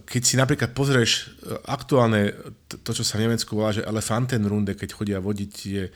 [0.04, 2.36] keď si napríklad pozrieš eh, aktuálne
[2.68, 5.88] to, čo sa v Nemecku volá, že Elefantenrunde, keď chodia vodiť tie,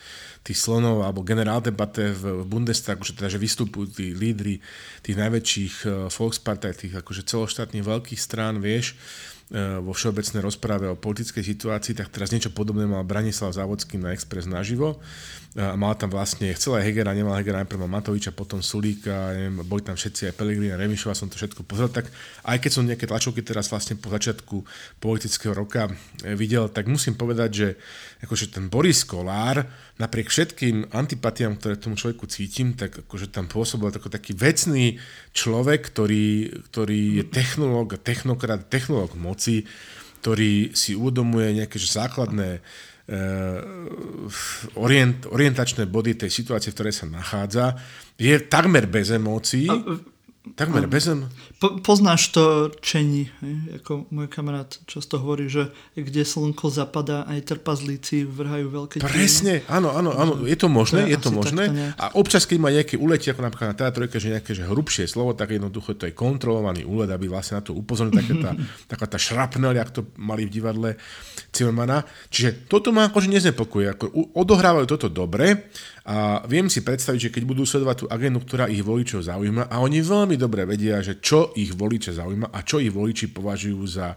[0.44, 4.60] tých slonov alebo generáldebate v Bundestagu, že teda, že vystupujú tí lídry
[5.04, 8.96] tých najväčších eh, Volkspartei, tých akože celoštátnych veľkých strán, vieš,
[9.54, 14.50] vo všeobecnej rozpráve o politickej situácii, tak teraz niečo podobné mal Branislav Závodský na Express
[14.50, 14.98] naživo.
[15.56, 19.86] Mal tam vlastne, chcel aj Hegera, nemal Hegera, najprv mal Matoviča, potom Sulíka, neviem, boli
[19.86, 22.10] tam všetci aj Pelegrini a Remišova, som to všetko pozrel, tak
[22.44, 24.66] aj keď som nejaké tlačovky teraz vlastne po začiatku
[25.00, 27.68] politického roka e, videl, tak musím povedať, že
[28.20, 29.64] akože ten Boris Kolár,
[29.96, 35.00] napriek všetkým antipatiám, ktoré tomu človeku cítim, tak akože tam pôsobil ako taký vecný
[35.32, 39.68] človek, ktorý, ktorý je technológ, technokrat, technológ moci,
[40.24, 42.64] ktorý si uvedomuje nejaké základné
[43.06, 43.62] Eh,
[44.74, 47.78] orient, orientačné body tej situácie, v ktorej sa nachádza,
[48.18, 49.70] je takmer bez emócií.
[49.70, 49.78] A,
[50.54, 51.10] Takmer bez
[51.58, 53.82] po, Poznáš to čení, hej?
[53.82, 59.90] ako môj kamarát často hovorí, že kde slnko zapadá, aj trpazlíci vrhajú veľké Presne, áno,
[59.90, 61.64] áno, áno, je to možné, to je, je to možné.
[61.98, 65.34] A občas, keď má nejaké uletie, ako napríklad na teatrojke, že nejaké že hrubšie slovo,
[65.34, 68.50] tak jednoducho to je kontrolovaný úled, aby vlastne na to upozornil taká tá,
[68.94, 70.90] taká tá šrapnel, jak to mali v divadle
[71.50, 72.04] Zimmermana.
[72.28, 73.96] Čiže toto ma akože neznepokuje.
[73.96, 74.04] Ako
[74.36, 75.72] odohrávajú toto dobre,
[76.06, 79.82] a viem si predstaviť, že keď budú sledovať tú agendu, ktorá ich voličov zaujíma, a
[79.82, 84.14] oni veľmi dobre vedia, že čo ich voliče zaujíma a čo ich voliči považujú za,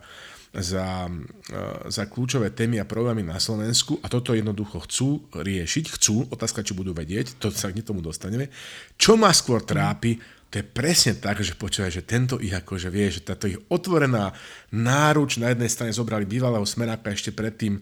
[0.53, 6.29] za, e, za kľúčové témy a problémy na Slovensku a toto jednoducho chcú riešiť, chcú,
[6.29, 8.53] otázka, či budú vedieť, to sa k tomu dostaneme.
[8.93, 13.13] Čo ma skôr trápi, to je presne tak, že počúvaj, že tento ich akože vie,
[13.13, 14.33] že táto ich otvorená
[14.73, 17.81] náruč na jednej strane zobrali bývalého smeráka ešte predtým e,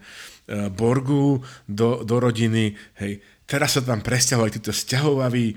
[0.72, 5.56] Borgu do, do rodiny, hej, Teraz sa tam presťahovali títo sťahovaví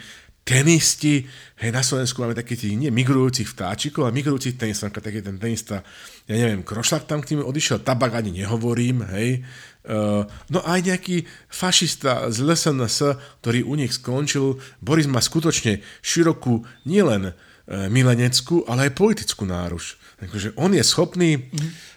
[0.51, 1.29] tenisti,
[1.61, 5.85] hej, na Slovensku máme takých tých, nie migrujúcich vtáčikov, ale migrujúcich tenistov, taký ten tenista,
[6.25, 9.45] ja neviem, Krošlak tam k tým odišiel, tabak ani nehovorím, hej,
[9.87, 12.99] uh, no aj nejaký fašista z LSNS,
[13.45, 20.00] ktorý u nich skončil, Boris má skutočne širokú, nielen uh, mileneckú, ale aj politickú náruš.
[20.21, 21.49] Takže on je schopný,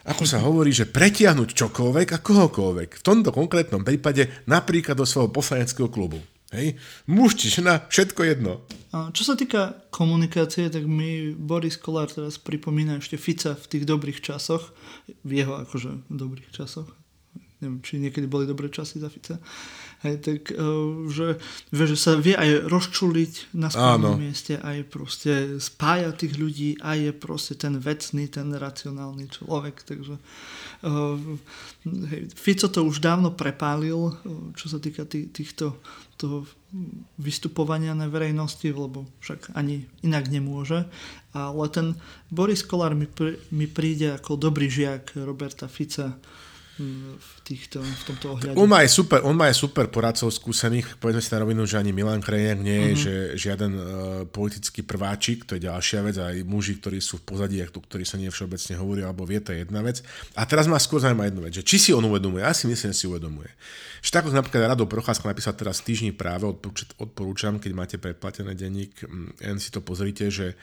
[0.07, 2.89] ako sa hovorí, že pretiahnuť čokoľvek a kohokoľvek.
[2.99, 6.23] V tomto konkrétnom prípade napríklad do svojho poslaneckého klubu.
[6.55, 6.79] Hej?
[7.09, 8.63] Muž či žena, všetko jedno.
[8.95, 13.83] A čo sa týka komunikácie, tak mi Boris Kolár teraz pripomína ešte Fica v tých
[13.83, 14.71] dobrých časoch,
[15.25, 16.87] v jeho akože dobrých časoch,
[17.59, 19.41] neviem, či niekedy boli dobré časy za Fica,
[20.03, 21.39] Hej, tak uh, že,
[21.71, 27.11] že sa vie aj rozčuliť na správnom mieste, aj proste spája tých ľudí, aj je
[27.15, 31.15] proste ten vecný, ten racionálny človek, takže uh,
[31.87, 35.79] hej, Fico to už dávno prepálil, uh, čo sa týka tý, týchto
[36.19, 36.43] toho
[37.15, 40.89] vystupovania na verejnosti, lebo však ani inak nemôže.
[41.31, 41.95] Ale ten
[42.33, 43.05] Boris Kolár mi,
[43.53, 46.17] mi príde ako dobrý žiak Roberta Fica,
[46.77, 48.55] v, týchto, v tomto ohľade.
[48.55, 51.75] On má aj super, on má aj super poradcov skúsených, povedzme si na rovinu, že
[51.75, 53.03] ani Milan Krajniak nie je, mm-hmm.
[53.03, 53.83] že žiaden uh,
[54.31, 58.15] politický prváčik, to je ďalšia vec, aj muži, ktorí sú v pozadí, o ktorí sa
[58.15, 59.99] nie všeobecne hovorí, alebo vie, to je jedna vec.
[60.39, 62.95] A teraz má skôr zaujímavá jednu vec, že či si on uvedomuje, ja si myslím,
[62.95, 63.51] že si uvedomuje.
[64.03, 66.47] Že tak, napríklad Rado Procházka napísal teraz týždni práve,
[66.99, 68.99] odporúčam, keď máte predplatené denník,
[69.39, 70.55] len si to pozrite, že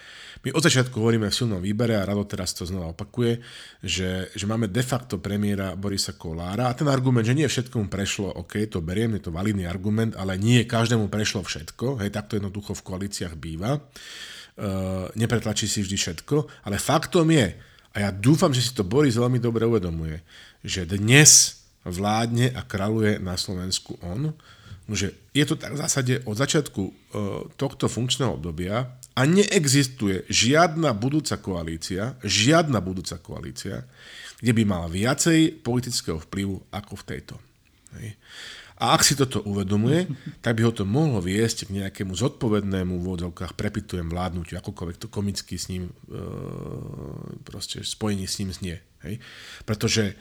[0.44, 3.40] my od začiatku hovoríme v silnom výbere a Rado teraz to znova opakuje,
[3.80, 7.86] že, že máme de facto premiéra Borisa Kolára a ten argument, že nie všetko mu
[7.90, 12.38] prešlo, OK, to beriem, je to validný argument, ale nie každému prešlo všetko, hej, takto
[12.38, 13.82] jednoducho v koalíciách býva.
[14.60, 17.58] Uh, nepretlačí si vždy všetko, ale faktom je,
[17.90, 20.22] a ja dúfam, že si to Boris veľmi dobre uvedomuje,
[20.62, 24.30] že dnes vládne a kraluje na Slovensku on,
[24.90, 26.92] že je to tak v zásade od začiatku e,
[27.54, 33.86] tohto funkčného obdobia a neexistuje žiadna budúca koalícia, žiadna budúca koalícia,
[34.40, 37.34] kde by mala viacej politického vplyvu ako v tejto.
[38.00, 38.16] Hej.
[38.80, 40.08] A ak si toto uvedomuje,
[40.44, 45.12] tak by ho to mohlo viesť k nejakému zodpovednému v úvodzovkách prepitujem vládnutiu, akokoľvek to
[45.12, 46.20] komicky s ním, e,
[47.44, 48.76] proste spojení s ním znie.
[49.04, 49.20] Hej.
[49.68, 50.16] Pretože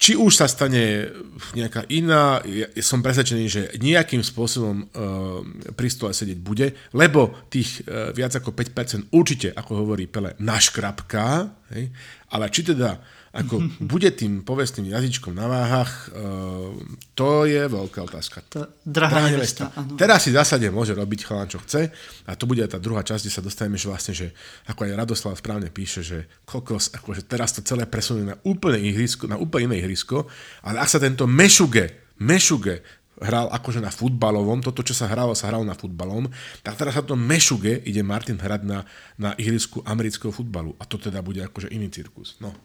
[0.00, 1.12] či už sa stane
[1.52, 5.44] nejaká iná, ja som presvedčený, že nejakým spôsobom uh,
[5.76, 11.52] pri stole sedieť bude, lebo tých uh, viac ako 5% určite, ako hovorí Pele, naškrapká,
[11.76, 11.92] hej?
[12.32, 12.96] ale či teda
[13.30, 16.74] ako bude tým povestným jazyčkom na váhach, uh,
[17.14, 18.42] to je veľká otázka.
[18.50, 19.70] To drahá nevesta.
[19.94, 21.94] Teraz si v zásade môže robiť chalán, čo chce
[22.26, 24.34] a to bude aj tá druhá časť, kde sa dostaneme, že vlastne, že
[24.66, 29.30] ako aj Radoslav správne píše, že kokos, akože teraz to celé presunie na úplne ihrisko,
[29.30, 30.26] na úplne iné ihrisko,
[30.66, 32.82] ale ak sa tento mešuge, mešuge
[33.20, 36.26] hral akože na futbalovom, toto, čo sa hralo, sa hralo na futbalom,
[36.64, 38.84] tak teraz sa to mešuge ide Martin hrať na,
[39.20, 40.72] na ihrisku amerického futbalu.
[40.80, 42.40] A to teda bude akože iný cirkus.
[42.40, 42.56] No.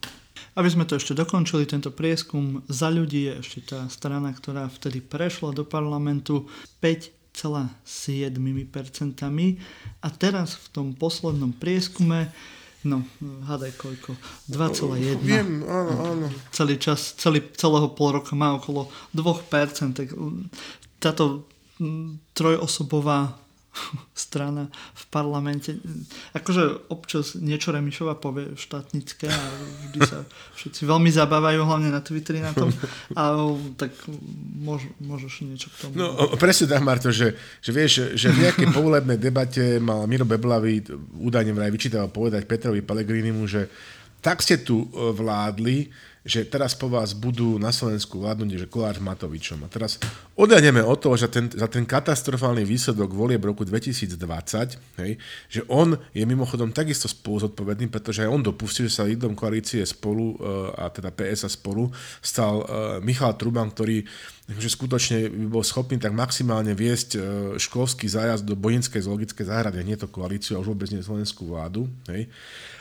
[0.55, 5.03] Aby sme to ešte dokončili, tento prieskum za ľudí je ešte tá strana, ktorá vtedy
[5.03, 6.47] prešla do parlamentu
[6.79, 8.39] 5,7%
[9.99, 12.31] a teraz v tom poslednom prieskume
[12.85, 13.01] No,
[13.49, 14.13] hádaj koľko.
[14.45, 15.17] 2,1.
[15.25, 16.27] Viem, áno, áno.
[16.53, 19.97] Celý čas, celý, celého pol roka má okolo 2%.
[19.97, 20.13] Tak
[21.01, 21.49] táto
[22.37, 23.35] trojosobová
[24.25, 25.75] strana v parlamente.
[26.33, 29.41] Akože občas niečo Remišova povie štátnické a
[29.89, 30.23] vždy sa
[30.57, 32.71] všetci veľmi zabávajú, hlavne na Twitteri na tom.
[33.13, 33.35] A
[33.75, 33.91] tak
[34.59, 35.93] môž, môžeš niečo k tomu.
[35.99, 40.83] No presne tak, Marto, že, že vieš, že v nejakej povolebnej debate mal Miro Beblavý
[41.19, 43.67] údajne vraj vyčítal povedať Petrovi Pelegrinimu, že
[44.25, 45.85] tak ste tu e, vládli,
[46.25, 49.61] že teraz po vás budú na Slovensku vládnuť, že Kolár s Matovičom.
[49.61, 50.01] A teraz
[50.33, 54.17] odhľadneme od toho, že ten, za ten katastrofálny výsledok volie v roku 2020,
[55.05, 55.11] hej,
[55.45, 59.85] že on je mimochodom takisto spolu zodpovedný, pretože aj on dopustil, že sa lídom koalície
[59.85, 61.93] spolu, e, a teda PS a spolu,
[62.25, 64.01] stal e, Michal Truban, ktorý
[64.45, 67.19] že skutočne by bol schopný tak maximálne viesť e,
[67.57, 71.89] školský zájazd do Bojinskej zoologickej záhrady, nie to koalíciu a už vôbec nie slovenskú vládu.
[72.05, 72.29] Hej.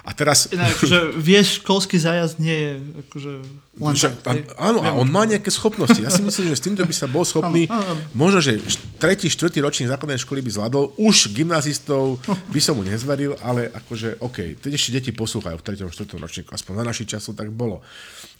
[0.04, 0.52] A teraz...
[0.52, 2.72] Inak, akože vieš, školský zájazd nie je
[3.08, 3.32] akože
[3.80, 3.94] len...
[3.96, 5.96] Však, a, áno, a on má nejaké schopnosti.
[5.96, 7.64] Ja si myslím, že s týmto by sa bol schopný,
[8.12, 8.60] možno, že
[9.00, 14.20] tretí, štvrtý ročník základnej školy by zvládol, už gymnazistov by som mu nezveril, ale akože,
[14.20, 17.80] OK, teď ešte deti poslúchajú v treťom, štvrtom ročníku, aspoň na naši času tak bolo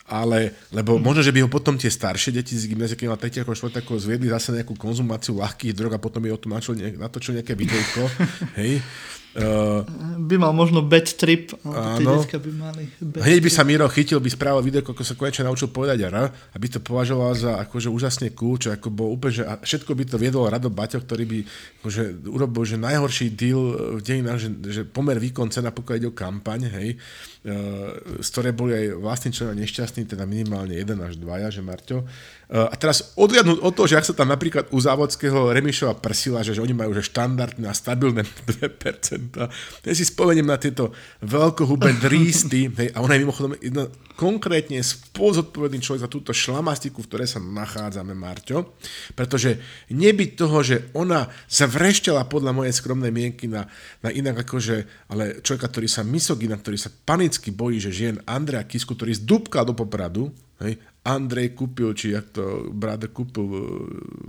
[0.05, 3.41] ale, lebo možno, že by ho potom tie staršie deti z gymnázia, keď mal 3.
[3.41, 3.81] ako 4.
[3.81, 8.05] ako zviedli zase nejakú konzumáciu ľahkých drog a potom by o tom natočil nejaké videjko,
[8.61, 8.85] hej,
[9.35, 9.83] Uh,
[10.15, 12.23] by mal možno bad trip, áno.
[12.23, 15.75] by mali bad Hneď by sa Miro chytil, by správal video, ako sa konečne naučil
[15.75, 19.91] povedať R, aby to považoval za akože úžasne cool, čo ako bol úplne, že všetko
[19.91, 21.39] by to viedol Rado Baťo, ktorý by
[21.83, 26.15] akože, urobil že najhorší deal v dejinách, že, že pomer výkon cena, pokiaľ ide o
[26.15, 31.51] kampaň, hej, uh, z ktoré boli aj vlastní členovia nešťastní, teda minimálne jeden až dvaja,
[31.51, 32.07] že Marťo.
[32.45, 36.45] Uh, a teraz odliadnúť od toho, že ak sa tam napríklad u Závodského Remišova prsila,
[36.45, 38.29] že, že oni majú že štandardné a stabilné
[38.61, 39.41] 2%,
[39.89, 40.93] Ja si spomeniem na tieto
[41.25, 47.09] veľkohubé drísty, hej, a ona je mimochodom jedna, konkrétne spôzodpovedný človek za túto šlamastiku, v
[47.11, 48.79] ktorej sa nachádzame, Marťo,
[49.19, 49.59] pretože
[49.91, 53.67] nebyť toho, že ona zavrešťala podľa mojej skromnej mienky na,
[54.07, 58.63] na inak akože, ale človeka, ktorý sa misogina, ktorý sa panicky bojí, že žien Andrea
[58.63, 60.31] Kisku, ktorý zdúbkal do popradu,
[60.63, 63.45] hej, Andrej kúpil, či jak to bráda kúpil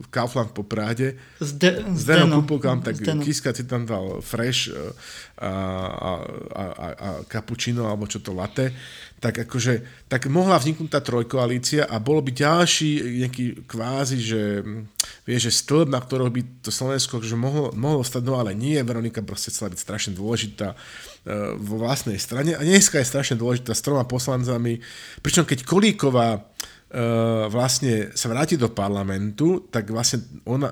[0.03, 1.15] v Kaufland po Práde.
[1.39, 3.23] Zde, Zdeno kúpil kam, tak Zdeno.
[3.23, 4.91] Kiska si tam dal fresh e,
[5.39, 5.51] a,
[5.95, 6.11] a,
[6.51, 8.75] a, a, cappuccino, alebo čo to latte.
[9.23, 14.41] Tak akože, tak mohla vzniknúť tá trojkoalícia a bolo by ďalší nejaký kvázi, že
[15.23, 18.75] vieš, že stĺp, na ktorého by to Slovensko že mohlo, mohlo stať, no ale nie,
[18.83, 23.71] Veronika proste chcela byť strašne dôležitá uh, vo vlastnej strane a dneska je strašne dôležitá
[23.71, 24.83] s troma poslancami,
[25.23, 26.43] pričom keď Kolíková
[27.51, 30.71] vlastne sa vráti do parlamentu, tak vlastne ona,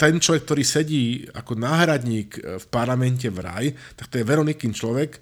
[0.00, 3.66] ten človek, ktorý sedí ako náhradník e, v parlamente v raj,
[4.00, 5.20] tak to je Veronikin človek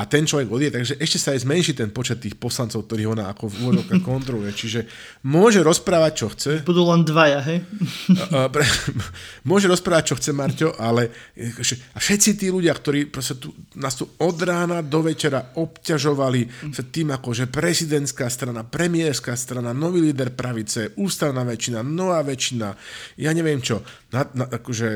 [0.00, 3.28] a ten človek odje, takže ešte sa aj zmenší ten počet tých poslancov, ktorých ona
[3.28, 4.48] ako v úvodovkách kontroluje.
[4.56, 4.80] Čiže
[5.28, 6.52] môže rozprávať, čo chce.
[6.64, 7.60] Budú len dvaja, hej?
[9.50, 11.12] môže rozprávať, čo chce, Marťo, ale
[11.92, 17.12] a všetci tí ľudia, ktorí tu, nás tu od rána do večera obťažovali sa tým,
[17.12, 22.72] ako že prezidentská strana, premiérska strana, nový líder pravice, ústavná väčšina, nová väčšina,
[23.20, 23.84] ja neviem čo,
[24.16, 24.88] na, na, akože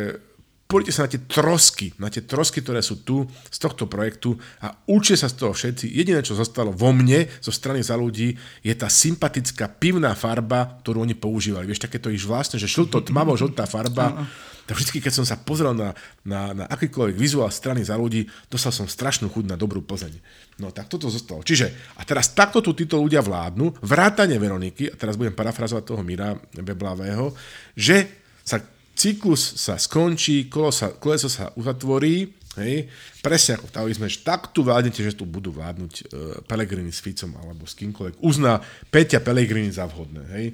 [0.74, 4.74] Poďte sa na tie trosky, na tie trosky, ktoré sú tu z tohto projektu a
[4.90, 5.86] učte sa z toho všetci.
[5.86, 11.06] Jediné, čo zostalo vo mne zo strany za ľudí, je tá sympatická pivná farba, ktorú
[11.06, 11.70] oni používali.
[11.70, 14.26] Vieš, takéto iš vlastne, že žlto, tmavo žltá farba.
[14.66, 15.94] Tak vždy, keď som sa pozrel na,
[16.26, 20.18] na, na akýkoľvek vizuál strany za ľudí, dostal som strašnú chuť na dobrú Plzeň.
[20.58, 21.46] No tak toto zostalo.
[21.46, 26.02] Čiže, a teraz takto tu títo ľudia vládnu, vrátane Veroniky, a teraz budem parafrazovať toho
[26.02, 27.30] Mira Beblavého,
[27.78, 32.30] že sa cyklus sa skončí, kolo sa, koleso sa uzatvorí,
[32.62, 32.86] hej,
[33.18, 36.04] presne ako v taoizme, že tak tu vládnete, že tu budú vládnuť uh,
[36.46, 38.22] Pelegrini s Ficom alebo s kýmkoľvek.
[38.22, 40.46] Uzná Peťa Pelegrini za vhodné, hej.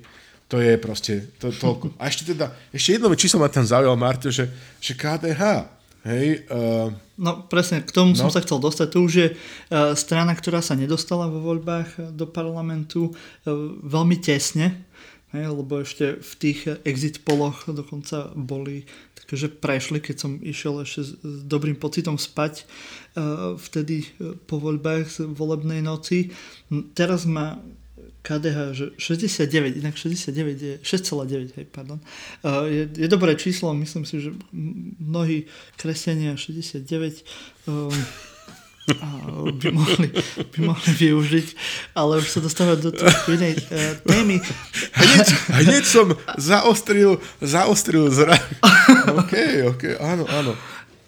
[0.50, 1.94] To je proste to, toľko.
[1.94, 4.50] A ešte teda, ešte jedno číslo ma tam zaujal, Marto, že,
[4.82, 5.68] že KDH,
[6.10, 6.42] hej.
[6.50, 8.18] Uh, no presne, k tomu no.
[8.18, 8.86] som sa chcel dostať.
[8.90, 13.14] To už je uh, strana, ktorá sa nedostala vo voľbách do parlamentu uh,
[13.84, 14.90] veľmi tesne
[15.30, 18.82] Hej, lebo ešte v tých exit poloch dokonca boli
[19.14, 22.66] také, že prešli, keď som išiel ešte s, s dobrým pocitom spať
[23.14, 26.34] uh, vtedy e, po voľbách z volebnej noci.
[26.98, 27.62] Teraz má
[28.26, 32.02] KDH, že 69, inak 69 je 6,9, hej, pardon.
[32.42, 34.34] Uh, je, je dobré číslo, myslím si, že
[34.98, 35.46] mnohí
[35.78, 36.90] kresťania 69
[37.70, 37.88] um,
[39.50, 40.08] by mohli,
[40.56, 41.46] by mohli využiť,
[41.94, 44.42] ale už sa dostávať do trošku inej uh, témy.
[44.96, 45.26] Hneď,
[45.64, 48.42] hneď som zaostril, zaostril zrak.
[49.20, 49.34] OK,
[49.74, 50.52] OK, áno, áno.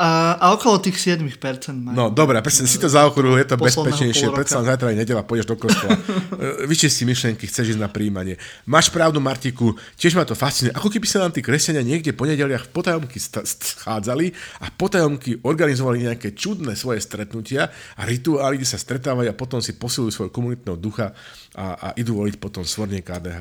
[0.02, 1.30] A, a okolo tých 7%
[1.78, 1.94] majú.
[1.94, 5.54] No dobre, presne, si to zaokruhu, je to bezpečnejšie, predsa zajtra aj nedela, pôjdeš do
[5.54, 5.94] kostola.
[6.32, 8.34] E, vyčisti myšlenky, chceš ísť na príjmanie.
[8.66, 10.74] Máš pravdu, Martiku, tiež ma to fascinuje.
[10.74, 14.34] Ako keby sa nám tí kresťania niekde po nedeliach v potajomky schádzali
[14.64, 19.78] a potajomky organizovali nejaké čudné svoje stretnutia a rituály, kde sa stretávajú a potom si
[19.78, 21.14] posilujú svojho komunitného ducha
[21.52, 23.38] a, a idú voliť potom svorne KDH.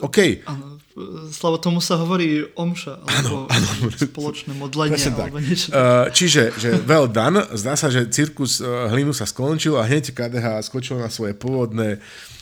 [0.00, 0.48] OK.
[0.48, 0.80] Áno,
[1.28, 3.92] Slavo, tomu sa hovorí omša, alebo ano, ano.
[3.92, 5.68] spoločné modlenie, alebo niečo.
[5.72, 10.12] Uh, čiže, že well done, zdá sa, že cirkus uh, hlinu sa skončil a hneď
[10.16, 12.39] KDH skočil na svoje pôvodné Uh,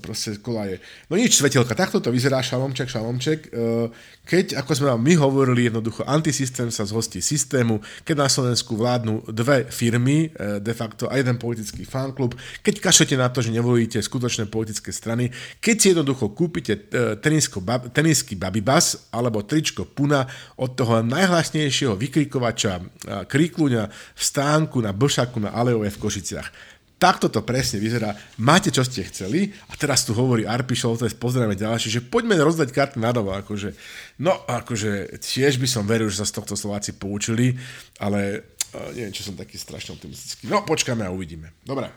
[0.00, 0.80] proste kolaje.
[1.12, 3.52] No nič, svetelka, takto to vyzerá, šalomček, šalomček.
[3.52, 3.92] Uh,
[4.24, 9.28] keď, ako sme vám my hovorili, jednoducho antisystém sa zhostí systému, keď na Slovensku vládnu
[9.28, 14.00] dve firmy, uh, de facto a jeden politický fanklub, keď kašete na to, že nevolíte
[14.00, 15.28] skutočné politické strany,
[15.60, 16.88] keď si jednoducho kúpite
[17.20, 20.24] tenisko, bab, tenisky Babybas alebo tričko Puna
[20.56, 22.80] od toho najhlasnejšieho vykrikovača
[23.28, 28.16] Kríkluňa v stánku na Blšaku na Aleove v Košiciach Takto to presne vyzerá.
[28.40, 32.72] Máte, čo ste chceli a teraz tu hovorí Arpi Šoltes, pozdravíme ďalšie, že poďme rozdať
[32.72, 33.36] karty na novo.
[33.36, 33.76] Akože,
[34.24, 37.52] no, akože tiež by som veril, že sa z tohto Slováci poučili,
[38.00, 40.48] ale uh, neviem, čo som taký strašne optimistický.
[40.48, 41.52] No, počkáme a uvidíme.
[41.68, 41.92] Dobre.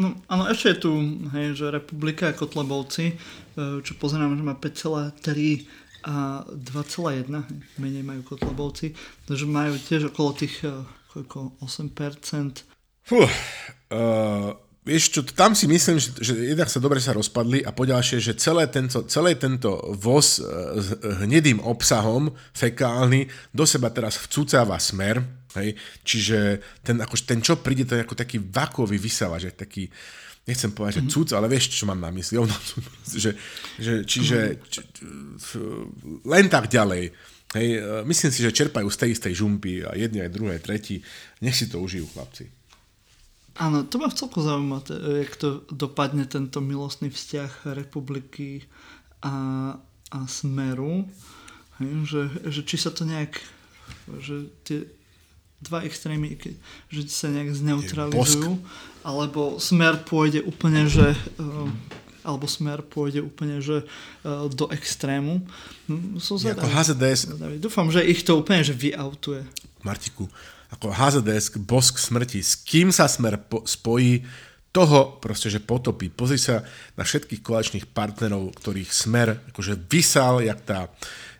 [0.00, 0.92] No, áno, ešte je tu,
[1.36, 3.14] hej, že Republika a Kotlebovci, e,
[3.84, 7.28] čo pozerám, že má 5,3 a 2,1,
[7.76, 8.96] menej majú Kotlebovci,
[9.28, 10.72] takže majú tiež okolo tých e,
[11.12, 12.69] koľko, 8%
[13.04, 14.50] Fú, uh,
[14.86, 18.38] vieš čo, tam si myslím, že, že jednak sa dobre sa rozpadli a poďalšie, že
[18.38, 20.94] celé tento, celé tento voz uh, s
[21.24, 25.22] hnedým obsahom fekálny do seba teraz vcúcáva smer,
[25.58, 25.74] hej,
[26.06, 29.90] čiže ten, ako, ten čo príde, to je ako taký vakový vysávač, taký,
[30.46, 31.10] nechcem povedať, že mhm.
[31.12, 32.38] cúc, ale vieš, čo mám na mysli,
[33.22, 33.36] že,
[33.78, 34.80] že, čiže či,
[36.24, 40.30] len tak ďalej Hej, myslím si, že čerpajú z tej istej žumpy a jedni aj
[40.30, 41.02] druhé, tretí.
[41.42, 42.46] Nech si to užijú chlapci.
[43.58, 44.78] Áno, to ma celkom zaujíma,
[45.26, 48.62] jak to dopadne tento milostný vzťah republiky
[49.24, 49.74] a,
[50.10, 51.08] a smeru.
[51.82, 53.40] Hej, že, že či sa to nejak,
[54.20, 54.86] že tie
[55.60, 56.40] dva extrémy,
[56.88, 58.56] že sa nejak zneutralizujú,
[59.04, 61.68] alebo smer pôjde úplne, že uh,
[62.20, 63.84] alebo smer pôjde úplne že
[64.24, 65.40] uh, do extrému.
[65.88, 66.68] Hm, som zvedavý.
[66.68, 67.20] Ako HZDS...
[67.60, 69.44] Dúfam, že ich to úplne že vyautuje.
[69.80, 70.28] Martiku,
[70.70, 74.22] ako HZDS, bosk smrti, s kým sa smer po- spojí,
[74.70, 76.06] toho proste, že potopí.
[76.14, 76.62] Pozri sa
[76.94, 80.86] na všetkých koaličných partnerov, ktorých smer akože vysal, jak tá,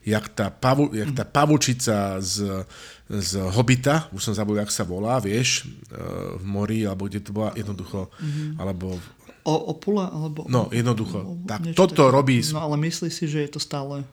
[0.02, 2.66] jak tá, pavu, jak tá pavučica z,
[3.06, 5.98] z Hobita, už som zabudol, jak sa volá, vieš, eh,
[6.42, 8.58] v mori, alebo kde to bola, jednoducho, mm-hmm.
[8.58, 8.98] alebo
[9.40, 10.12] O, Opula?
[10.12, 11.16] Alebo, no, jednoducho.
[11.16, 12.12] O, tak toto také.
[12.12, 12.36] robí...
[12.52, 14.04] No ale myslí si, že je to stále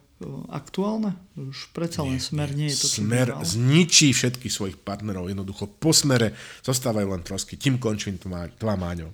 [0.49, 1.13] aktuálne?
[1.37, 5.29] Už predsa len smer nie je to, čo Smer zničí všetkých svojich partnerov.
[5.29, 6.33] Jednoducho po smere
[6.65, 7.53] zostávajú len trosky.
[7.53, 9.13] Tím končím tvá Máňo.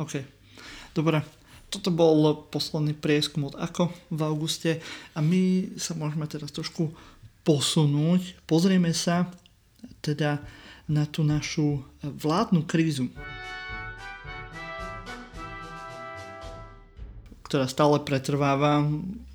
[0.00, 0.24] OK.
[0.96, 1.20] Dobre.
[1.68, 4.78] Toto bol posledný prieskum od Ako v auguste
[5.10, 6.94] a my sa môžeme teraz trošku
[7.42, 8.38] posunúť.
[8.46, 9.26] Pozrieme sa
[9.98, 10.38] teda
[10.86, 13.10] na tú našu vládnu krízu.
[17.54, 18.82] Ktorá stále pretrváva.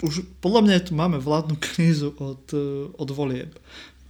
[0.03, 3.55] Už podľa mňa tu máme vládnu krízu od, eh, od volieb.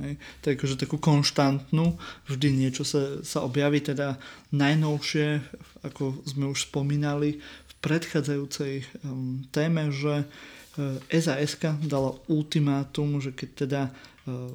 [0.01, 0.17] Hej.
[0.41, 1.93] Takže takú konštantnú,
[2.25, 4.17] vždy niečo sa, sa objaví, teda
[4.49, 5.45] najnovšie,
[5.85, 13.29] ako sme už spomínali v predchádzajúcej um, téme, že uh, eh, SAS dala ultimátum, že
[13.29, 13.81] keď teda
[14.25, 14.49] uh,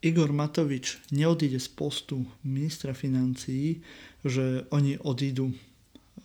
[0.00, 3.84] Igor Matovič neodíde z postu ministra financií,
[4.24, 5.52] že oni odídu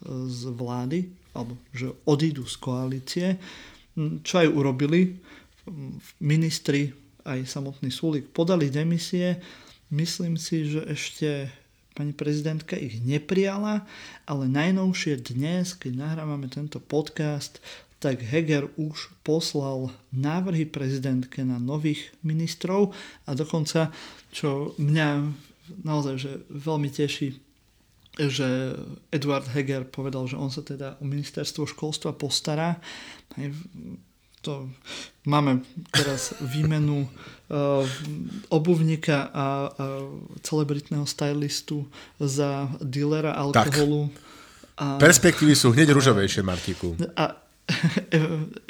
[0.08, 3.28] z vlády, alebo že odídu z koalície,
[3.98, 5.18] čo aj urobili.
[6.22, 6.94] Ministri,
[7.26, 9.40] aj samotný Sulik podali demisie.
[9.94, 11.50] Myslím si, že ešte
[11.94, 13.86] pani prezidentka ich neprijala,
[14.26, 17.62] ale najnovšie dnes, keď nahrávame tento podcast,
[18.02, 22.92] tak Heger už poslal návrhy prezidentke na nových ministrov
[23.24, 23.96] a dokonca,
[24.36, 25.10] čo mňa
[25.88, 27.40] naozaj že veľmi teší,
[28.18, 28.78] že
[29.10, 32.78] Eduard Heger povedal, že on sa teda o ministerstvo školstva postará.
[34.44, 34.68] To,
[35.24, 37.88] máme teraz výmenu uh,
[38.58, 39.46] obuvníka a, a
[40.44, 41.88] celebritného stylistu
[42.20, 44.12] za dealera alkoholu.
[44.12, 44.32] Tak.
[44.74, 46.98] A, Perspektívy sú hneď ružovejšie, Martiku.
[47.14, 47.43] A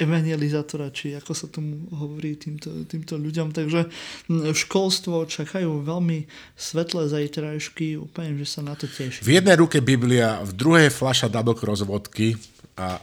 [0.04, 3.50] evangelizátora, či ako sa tomu hovorí týmto, týmto ľuďom.
[3.50, 3.90] Takže
[4.54, 9.26] školstvo čakajú veľmi svetlé zajtrajšky, úplne, že sa na to teší.
[9.26, 12.38] V jednej ruke Biblia, v druhej fľaša dabok rozvodky
[12.78, 13.00] a e,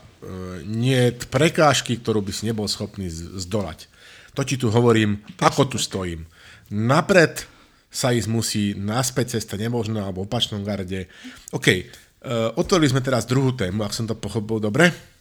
[0.64, 3.92] nie prekážky, ktorú by si nebol schopný zdolať.
[4.32, 6.24] To ti tu hovorím, Presne ako tu stojím.
[6.72, 7.44] Napred
[7.92, 11.12] sa ísť musí, naspäť cesta nemožná, alebo v opačnom garde.
[11.52, 15.11] OK, uh, otvorili sme teraz druhú tému, ak som to pochopil dobre.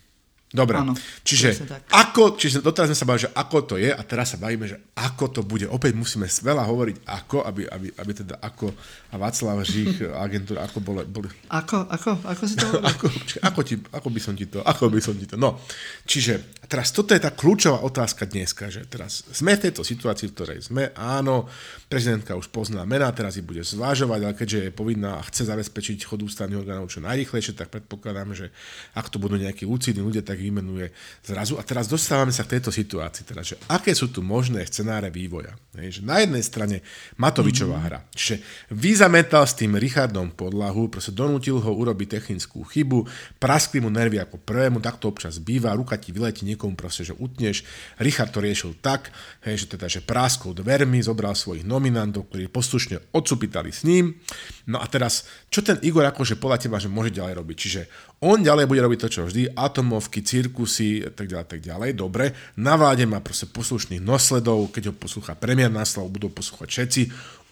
[0.52, 0.92] Dobre, Áno,
[1.24, 1.64] čiže,
[1.96, 4.84] ako, čiže doteraz sme sa bavili, že ako to je a teraz sa bavíme, že
[5.00, 5.64] ako to bude.
[5.72, 8.76] Opäť musíme veľa hovoriť ako, aby, aby, aby teda ako
[9.12, 11.08] a Václav Žích, agentúra, ako boli...
[11.08, 11.32] boli.
[11.48, 13.08] Ako, ako, ako si to ako,
[13.48, 15.56] ako, ti, ako by som ti to, ako by som ti to, no.
[16.04, 20.36] Čiže teraz toto je tá kľúčová otázka dneska, že teraz sme v tejto situácii, v
[20.36, 21.48] ktorej sme, áno,
[21.88, 26.04] prezidentka už pozná mená, teraz ich bude zvážovať, ale keďže je povinná a chce zabezpečiť
[26.04, 28.52] chod ústavných orgánov čo najrychlejšie, tak predpokladám, že
[29.00, 30.90] ak to budú nejakí úcidní ľudia, tak vymenuje
[31.22, 31.62] zrazu.
[31.62, 35.54] A teraz dostávame sa k tejto situácii, teda, že aké sú tu možné scenáre vývoja.
[35.78, 36.78] Hej, že na jednej strane
[37.16, 37.88] Matovičová mm-hmm.
[37.88, 38.42] hra, čiže
[38.74, 43.08] vyzametal s tým Richardom podlahu, proste donútil ho urobiť technickú chybu,
[43.40, 47.16] praskli mu nervy ako prvému, tak to občas býva, ruka ti vyletí niekomu proste, že
[47.16, 47.64] utneš.
[48.02, 49.14] Richard to riešil tak,
[49.48, 54.20] hej, že teda, že práskol dvermi, zobral svojich nominantov, ktorí poslušne odsupitali s ním.
[54.68, 57.58] No a teraz, čo ten Igor akože podľa teba, že môže ďalej robiť?
[57.58, 57.82] Čiže
[58.22, 61.92] on ďalej bude robiť to, čo vždy, atomovky, cirkusy, tak ďalej, tak ďalej.
[62.00, 66.70] Dobre, na vláde má proste poslušných nosledov, keď ho poslúcha premiér na slovo, budú poslúchať
[66.72, 67.02] všetci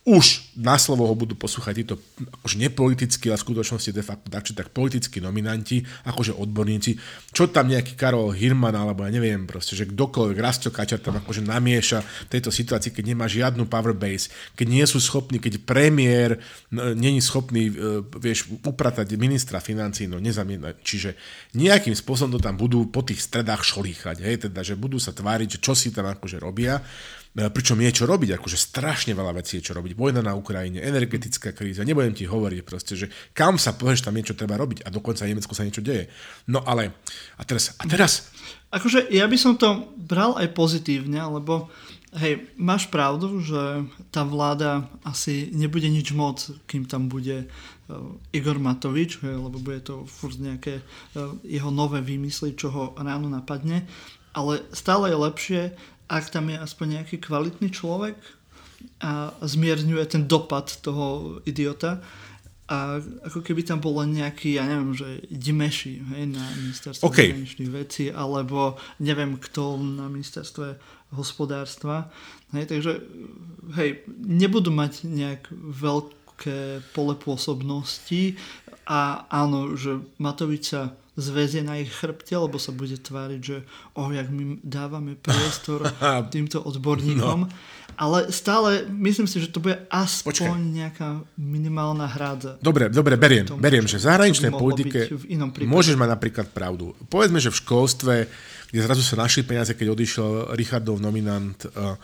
[0.08, 1.96] už na slovo ho budú poslúchať títo
[2.40, 6.96] akože nepolitickí, ale v skutočnosti de facto tak či tak politickí nominanti, akože odborníci.
[7.36, 11.44] Čo tam nejaký Karol Hirman, alebo ja neviem proste, že kdokoľvek, Rasto Kačar tam akože
[11.44, 16.40] namieša v tejto situácii, keď nemá žiadnu power base, keď nie sú schopní, keď premiér
[16.72, 17.74] není schopný, e,
[18.20, 20.76] vieš, upratať ministra financí, no nezamienať.
[20.80, 21.10] Čiže
[21.56, 25.60] nejakým spôsobom to tam budú po tých stredách šolíchať, hej, teda, že budú sa tváriť,
[25.60, 26.80] že čo si tam akože robia.
[27.30, 29.94] Pričom je čo robiť, akože strašne veľa vecí je čo robiť.
[29.94, 33.08] Vojna na Ukrajine, energetická kríza, nebudem ti hovoriť proste, že
[33.38, 36.10] kam sa povieš, tam niečo treba robiť a dokonca v Nemecku sa niečo deje.
[36.50, 36.96] No ale,
[37.38, 38.34] a teraz, a teraz...
[38.70, 41.74] Akože ja by som to bral aj pozitívne, lebo
[42.18, 47.50] hej, máš pravdu, že tá vláda asi nebude nič moc, kým tam bude
[47.90, 53.34] Eh, Igor Matovič, lebo bude to furt nejaké eh, jeho nové výmysly, čo ho ráno
[53.34, 53.90] napadne,
[54.30, 55.62] ale stále je lepšie,
[56.10, 58.18] ak tam je aspoň nejaký kvalitný človek
[59.06, 62.02] a zmierňuje ten dopad toho idiota,
[62.70, 67.34] a ako keby tam bol len nejaký, ja neviem, že Dimeši hej, na ministerstve okay.
[67.34, 70.78] zahraničných vecí, alebo neviem kto na ministerstve
[71.18, 72.14] hospodárstva.
[72.54, 73.02] Hej, takže
[73.74, 78.38] hej, nebudú mať nejak veľké pole pôsobnosti
[78.86, 84.10] a áno, že Matovič sa zväzie na ich chrbte, lebo sa bude tváriť, že oh,
[84.10, 85.86] jak my dávame priestor
[86.34, 87.46] týmto odborníkom.
[87.46, 87.52] No.
[88.00, 90.56] Ale stále myslím si, že to bude aspoň Počkej.
[90.56, 92.56] nejaká minimálna hrádza.
[92.64, 96.96] Dobre, dobre, beriem, tomu, beriem, že v zahraničnej politike v inom môžeš mať napríklad pravdu.
[97.12, 98.14] Povedzme, že v školstve,
[98.72, 102.00] kde zrazu sa našli peniaze, keď odišiel Richardov nominant uh,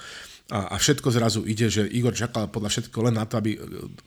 [0.46, 3.58] a, a všetko zrazu ide, že Igor čakal podľa všetko len na to, aby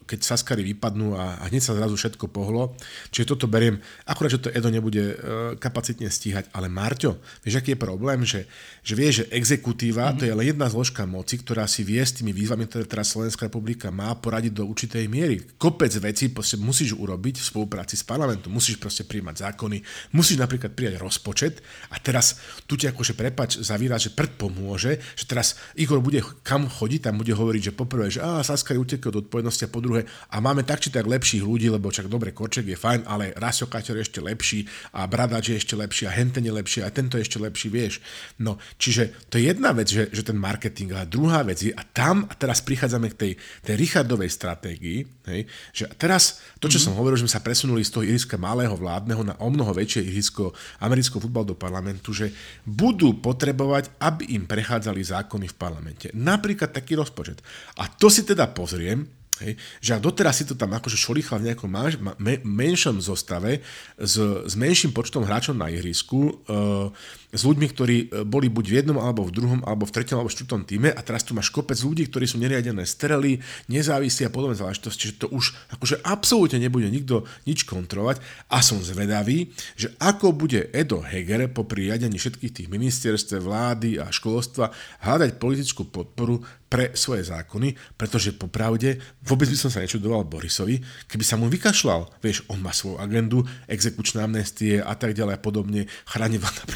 [0.07, 2.79] keď Saskary vypadnú a, a hneď sa zrazu všetko pohlo.
[3.11, 5.15] Čiže toto beriem, akurát, že to Edo nebude e,
[5.59, 6.47] kapacitne stíhať.
[6.55, 8.47] Ale Marťo, vieš, aký je problém, že,
[8.87, 10.19] že vie, že exekutíva mm-hmm.
[10.23, 13.51] to je len jedna zložka moci, ktorá si vie s tými výzvami, ktoré teraz Slovenská
[13.51, 15.43] republika má, poradiť do určitej miery.
[15.59, 16.31] Kopec vecí
[16.63, 19.83] musíš urobiť v spolupráci s parlamentom, musíš proste príjmať zákony,
[20.15, 21.59] musíš napríklad prijať rozpočet
[21.91, 22.39] a teraz
[22.71, 27.21] tu ti akože prepač zavíra, že prd pomôže, že teraz Igor bude kam chodí, tam
[27.21, 30.63] bude hovoriť, že poprvé, že á, Saskari utekol od odpovednosti a po druhé, a máme
[30.63, 34.05] tak či tak lepších ľudí, lebo čak dobre, Korček je fajn, ale Rasio Kaťor je
[34.05, 34.61] ešte lepší
[34.95, 38.01] a Bradač je ešte lepší a Henten je lepší a tento je ešte lepší, vieš.
[38.39, 41.83] No, čiže to je jedna vec, že, že ten marketing, ale druhá vec je, a
[41.83, 43.33] tam, a teraz prichádzame k tej,
[43.65, 44.99] tej Richardovej stratégii,
[45.29, 45.41] hej,
[45.73, 46.85] že teraz to, čo mm-hmm.
[46.85, 50.05] som hovoril, že sme sa presunuli z toho iriska malého vládneho na o mnoho väčšie
[50.05, 50.53] irisko
[50.83, 52.33] amerického futbal do parlamentu, že
[52.65, 57.39] budú potrebovať, aby im prechádzali zákony v parlamente napríklad taký rozpočet.
[57.79, 59.07] A to si teda pozriem,
[59.39, 63.63] Hej, že ak doteraz si to tam akože šolichal v nejakom manž, me, menšom zostave
[63.95, 66.91] s, s menším počtom hráčov na ihrisku, uh,
[67.29, 70.33] s ľuďmi, ktorí e, boli buď v jednom, alebo v druhom, alebo v treťom, alebo
[70.33, 74.33] v štvrtom týme a teraz tu máš kopec ľudí, ktorí sú neriadené strely, nezávislí a
[74.33, 79.93] podobné záležitosti, že to už akože absolútne nebude nikto nič kontrolovať a som zvedavý, že
[80.01, 84.73] ako bude Edo Heger po riadení všetkých tých ministerstv, vlády a školstva
[85.05, 91.25] hľadať politickú podporu pre svoje zákony, pretože popravde vôbec by som sa nečudoval Borisovi, keby
[91.25, 92.21] sa mu vykašľal.
[92.21, 96.69] Vieš, on má svoju agendu, exekučné amnestie a tak ďalej a podobne, chráni Vanda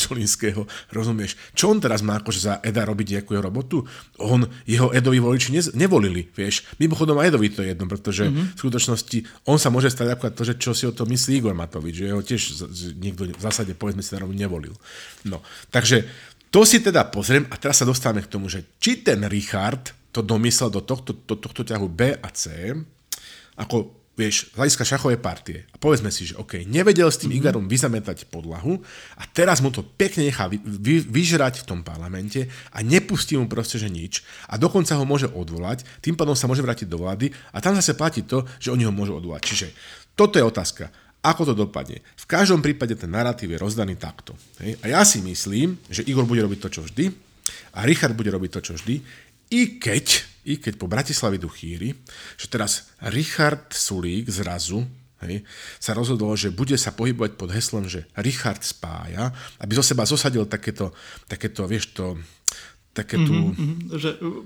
[0.43, 1.38] Pčolinského, rozumieš?
[1.55, 3.86] Čo on teraz má akože za Eda robiť nejakú robotu?
[4.18, 6.66] On, jeho Edovi voliči ne, nevolili, vieš.
[6.82, 8.59] Mimochodom aj Edovi to je jedno, pretože mm-hmm.
[8.59, 11.55] v skutočnosti on sa môže stať ako to, že čo si o to myslí Igor
[11.55, 12.66] Matovič, že ho tiež
[12.99, 14.74] niekto v zásade povedzme si nevolil.
[15.22, 15.38] No,
[15.70, 16.03] takže
[16.51, 20.20] to si teda pozriem a teraz sa dostávame k tomu, že či ten Richard to
[20.20, 22.74] domyslel do tohto, do tohto ťahu B a C,
[23.57, 25.65] ako vieš, z hľadiska šachovej partie.
[25.73, 27.41] A povedzme si, že OK, nevedel s tým mm-hmm.
[27.41, 28.77] Igarom vyzametať podlahu
[29.17, 33.49] a teraz mu to pekne nechá vy, vy, vyžrať v tom parlamente a nepustí mu
[33.49, 34.21] proste, že nič.
[34.53, 37.97] A dokonca ho môže odvolať, tým pádom sa môže vrátiť do vlády a tam zase
[37.97, 39.43] platí to, že oni ho môžu odvolať.
[39.49, 39.67] Čiže
[40.13, 40.93] toto je otázka.
[41.23, 42.03] Ako to dopadne?
[42.19, 44.35] V každom prípade ten narratív je rozdaný takto.
[44.59, 44.75] Hej?
[44.83, 47.15] A ja si myslím, že Igor bude robiť to, čo vždy
[47.79, 48.99] a Richard bude robiť to, čo vždy,
[49.53, 51.95] i keď, i keď po Bratislavi idú chýry,
[52.34, 54.82] že teraz Richard Sulík zrazu
[55.22, 55.47] hej,
[55.78, 59.30] sa rozhodol, že bude sa pohybovať pod heslom, že Richard spája,
[59.62, 60.90] aby zo seba zosadil takéto,
[61.30, 62.18] takéto vieš to,
[62.93, 63.32] také tu...
[63.32, 64.45] Mm-hmm, že uh,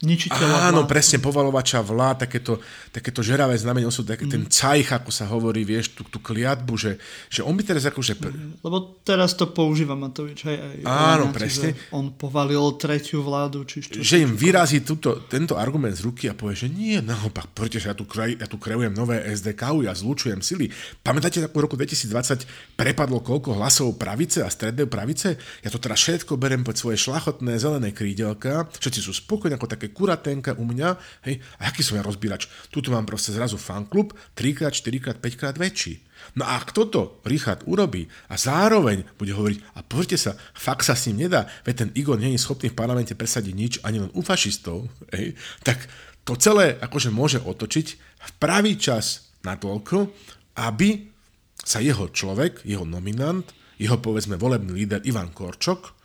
[0.00, 0.90] ničiteľa Áno, vlád.
[0.90, 4.32] presne, povalovača vlád, takéto, takéto žeravé znamenie, sú taký mm.
[4.32, 6.96] ten cajch, ako sa hovorí, vieš, tú, tú kliatbu, že,
[7.28, 8.16] že on by teraz akože...
[8.16, 11.68] Mm, lebo teraz to používa Matovič, hej, aj Áno, Renáci, presne.
[11.92, 16.34] On povalil tretiu vládu, či čo, Že im vyrazí túto, tento argument z ruky a
[16.34, 19.92] povie, že nie, naopak, poďte, že ja tu, kraj, ja tu kreujem nové SDK, ja
[19.92, 20.72] zlučujem sily.
[21.04, 25.36] Pamätáte, ako v roku 2020 prepadlo koľko hlasov pravice a strednej pravice?
[25.60, 29.66] Ja to teraz všetko berem pod svoje šlachot krásne zelené krídelka, všetci sú spokojní ako
[29.66, 30.94] také kuratenka u mňa,
[31.26, 32.46] hej, a aký som ja rozbírač.
[32.70, 35.98] Tuto mám proste zrazu fanklub 3 4 5 krát väčší.
[36.38, 40.94] No a ak toto Richard urobí a zároveň bude hovoriť, a pozrite sa, fakt sa
[40.94, 44.14] s ním nedá, veď ten Igor nie je schopný v parlamente presadiť nič ani len
[44.14, 45.34] u fašistov, hej,
[45.66, 45.90] tak
[46.22, 47.86] to celé akože môže otočiť
[48.22, 50.14] v pravý čas na toľko,
[50.62, 51.10] aby
[51.58, 53.42] sa jeho človek, jeho nominant,
[53.82, 56.01] jeho povedzme volebný líder Ivan Korčok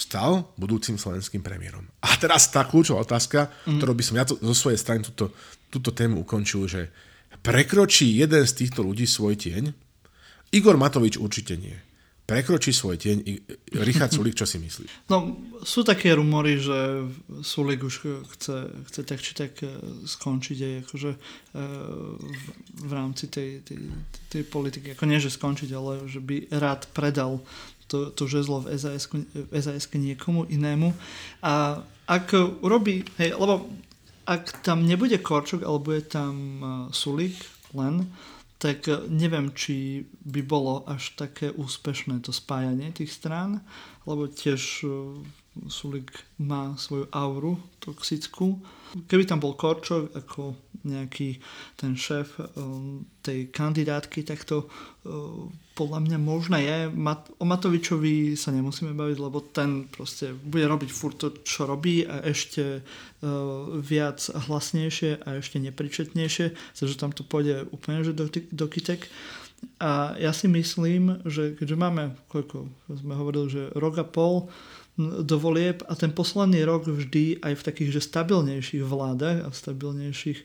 [0.00, 1.84] stal budúcim slovenským premiérom.
[2.00, 3.76] A teraz tá kľúčová otázka, mm.
[3.76, 5.36] ktorú by som ja to, zo svojej strany túto,
[5.68, 6.88] túto tému ukončil, že
[7.44, 9.70] prekročí jeden z týchto ľudí svoj tieň?
[10.56, 11.76] Igor Matovič určite nie
[12.30, 13.18] prekročí svoj tieň.
[13.82, 14.90] Richard Sulik, čo si myslíš?
[15.10, 15.34] No,
[15.66, 17.02] sú také rumory, že
[17.42, 19.74] Sulik už chce, chce tak či tak e,
[20.06, 21.18] skončiť aj akože e,
[22.14, 22.46] v,
[22.86, 23.90] v rámci tej, tej,
[24.30, 24.94] tej politiky.
[24.94, 27.42] Ako nie, že skončiť, ale že by rád predal
[27.90, 30.94] to, to žezlo v SAS, v SAS niekomu inému.
[31.42, 32.32] A ak
[32.62, 33.66] urobí, hej, lebo
[34.30, 36.64] ak tam nebude Korčok, alebo je tam e,
[36.94, 37.34] Sulik
[37.74, 38.06] len,
[38.60, 43.64] tak eh, neviem, či by bolo až také úspešné to spájanie tých strán,
[44.04, 44.92] lebo tiež eh,
[45.66, 48.62] Sulik má svoju auru toxickú.
[49.10, 50.54] Keby tam bol Korčok ako
[50.86, 51.42] nejaký
[51.74, 52.38] ten šéf
[53.20, 54.70] tej kandidátky, tak to
[55.80, 56.78] podľa mňa možné je.
[57.40, 62.20] O Matovičovi sa nemusíme baviť, lebo ten proste bude robiť furt to, čo robí a
[62.20, 62.84] ešte
[63.80, 69.08] viac hlasnejšie a ešte nepričetnejšie, takže tam to pôjde úplne že do, do kytek.
[69.80, 74.48] A ja si myslím, že keďže máme, koľko sme hovorili, že rok a pol
[75.24, 79.56] do volieb a ten posledný rok vždy aj v takých že stabilnejších vládach a v
[79.56, 80.40] stabilnejších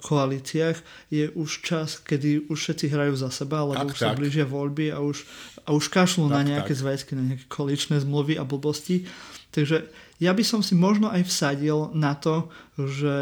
[0.00, 0.78] koalíciách
[1.12, 4.08] je už čas, kedy už všetci hrajú za seba, lebo tak, už tak.
[4.08, 5.28] sa blížia voľby a už,
[5.68, 6.80] a už kašľú tak, na nejaké tak.
[6.80, 9.04] zväzky, na nejaké koaličné zmluvy a blbosti.
[9.52, 9.88] Takže
[10.20, 13.16] ja by som si možno aj vsadil na to, že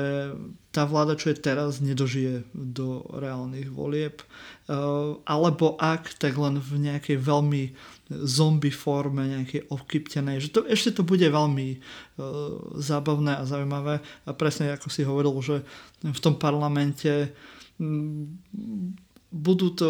[0.74, 4.20] tá vláda, čo je teraz, nedožije do reálnych volieb.
[4.66, 4.74] Eh,
[5.22, 7.72] alebo ak, tak len v nejakej veľmi
[8.10, 13.98] zombie forme, nejakej okyptenej, že to, ešte to bude veľmi uh, zábavné a zaujímavé.
[14.26, 15.56] A presne ako si hovoril, že
[16.06, 17.34] v tom parlamente
[17.82, 18.38] m,
[19.34, 19.88] budú to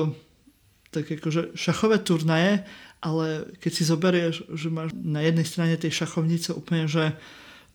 [0.88, 2.64] tak akože šachové turnaje,
[3.04, 7.12] ale keď si zoberieš, že máš na jednej strane tej šachovnice úplne, že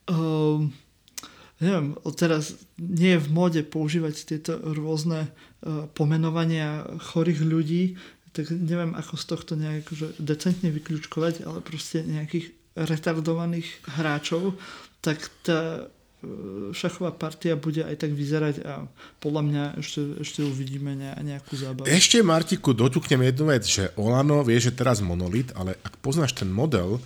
[0.09, 0.57] uh,
[1.61, 8.01] neviem, teraz nie je v móde používať tieto rôzne uh, pomenovania chorých ľudí,
[8.31, 13.67] tak neviem, ako z tohto nejak akože decentne vyklúčkovať, ale proste nejakých retardovaných
[13.99, 14.55] hráčov,
[15.03, 15.91] tak tá
[16.23, 18.87] e, šachová partia bude aj tak vyzerať a
[19.19, 21.91] podľa mňa ešte, ešte uvidíme nejakú zábavu.
[21.91, 26.47] Ešte Martiku doťuknem jednu vec, že Olano vie, že teraz monolit, ale ak poznáš ten
[26.47, 27.03] model,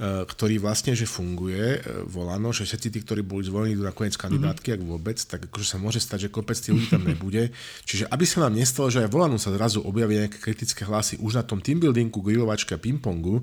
[0.00, 1.78] ktorý vlastne že funguje, e,
[2.08, 4.82] volano, že všetci tí, ktorí boli zvolení do nakoniec kandidátky, mm-hmm.
[4.82, 7.52] ak vôbec, tak akože sa môže stať, že kopec tých ľudí tam nebude.
[7.84, 11.38] Čiže aby sa nám nestalo, že aj volanu sa zrazu objavia nejaké kritické hlasy už
[11.38, 13.42] na tom teambuildingu, grilovačke a pingpongu e,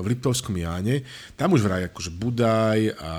[0.00, 1.04] v Liptovskom Jáne,
[1.36, 3.14] tam už vraj akože Budaj a, a,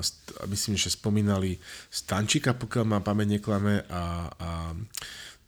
[0.00, 1.60] a myslím, že spomínali
[1.92, 4.50] Stančika, pokiaľ má pamäť neklame a, a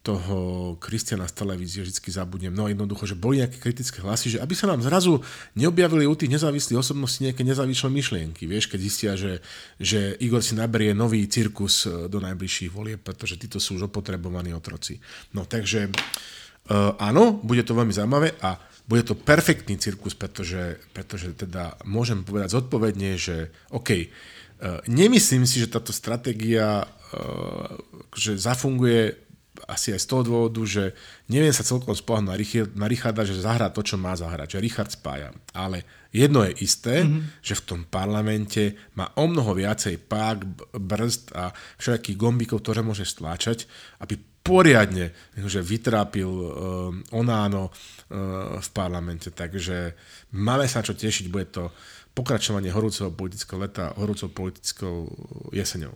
[0.06, 0.36] toho
[0.78, 2.54] Kristiana z televízie vždy zabudnem.
[2.54, 5.18] No jednoducho, že boli nejaké kritické hlasy, že aby sa nám zrazu
[5.58, 9.42] neobjavili u tých nezávislých osobností nejaké nezávislé myšlienky, vieš, keď zistia, že,
[9.82, 14.54] že Igor si naberie nový cirkus e, do najbližších volieb, pretože títo sú už opotrebovaní
[14.54, 15.02] otroci.
[15.34, 21.34] No takže uh, áno, bude to veľmi zaujímavé a bude to perfektný cirkus, pretože, pretože
[21.34, 27.74] teda môžem povedať zodpovedne, že OK, uh, nemyslím si, že táto stratégia uh,
[28.16, 29.25] že zafunguje
[29.64, 30.84] asi aj z toho dôvodu, že
[31.32, 32.36] neviem sa celkom spolahnuť na,
[32.76, 35.32] na Richarda, že zahrá to, čo má zahrať, že Richard spája.
[35.56, 37.40] Ale jedno je isté, mm-hmm.
[37.40, 40.38] že v tom parlamente má o mnoho viacej pák,
[40.76, 43.64] brzd a všetkých gombíkov, ktoré môže stláčať,
[44.04, 49.34] aby poriadne že vytrápil uh, Onáno uh, v parlamente.
[49.34, 49.98] Takže
[50.38, 51.74] máme sa čo tešiť, bude to
[52.14, 55.10] pokračovanie horúceho politického leta, horúcou politickou
[55.52, 55.92] jeseňou.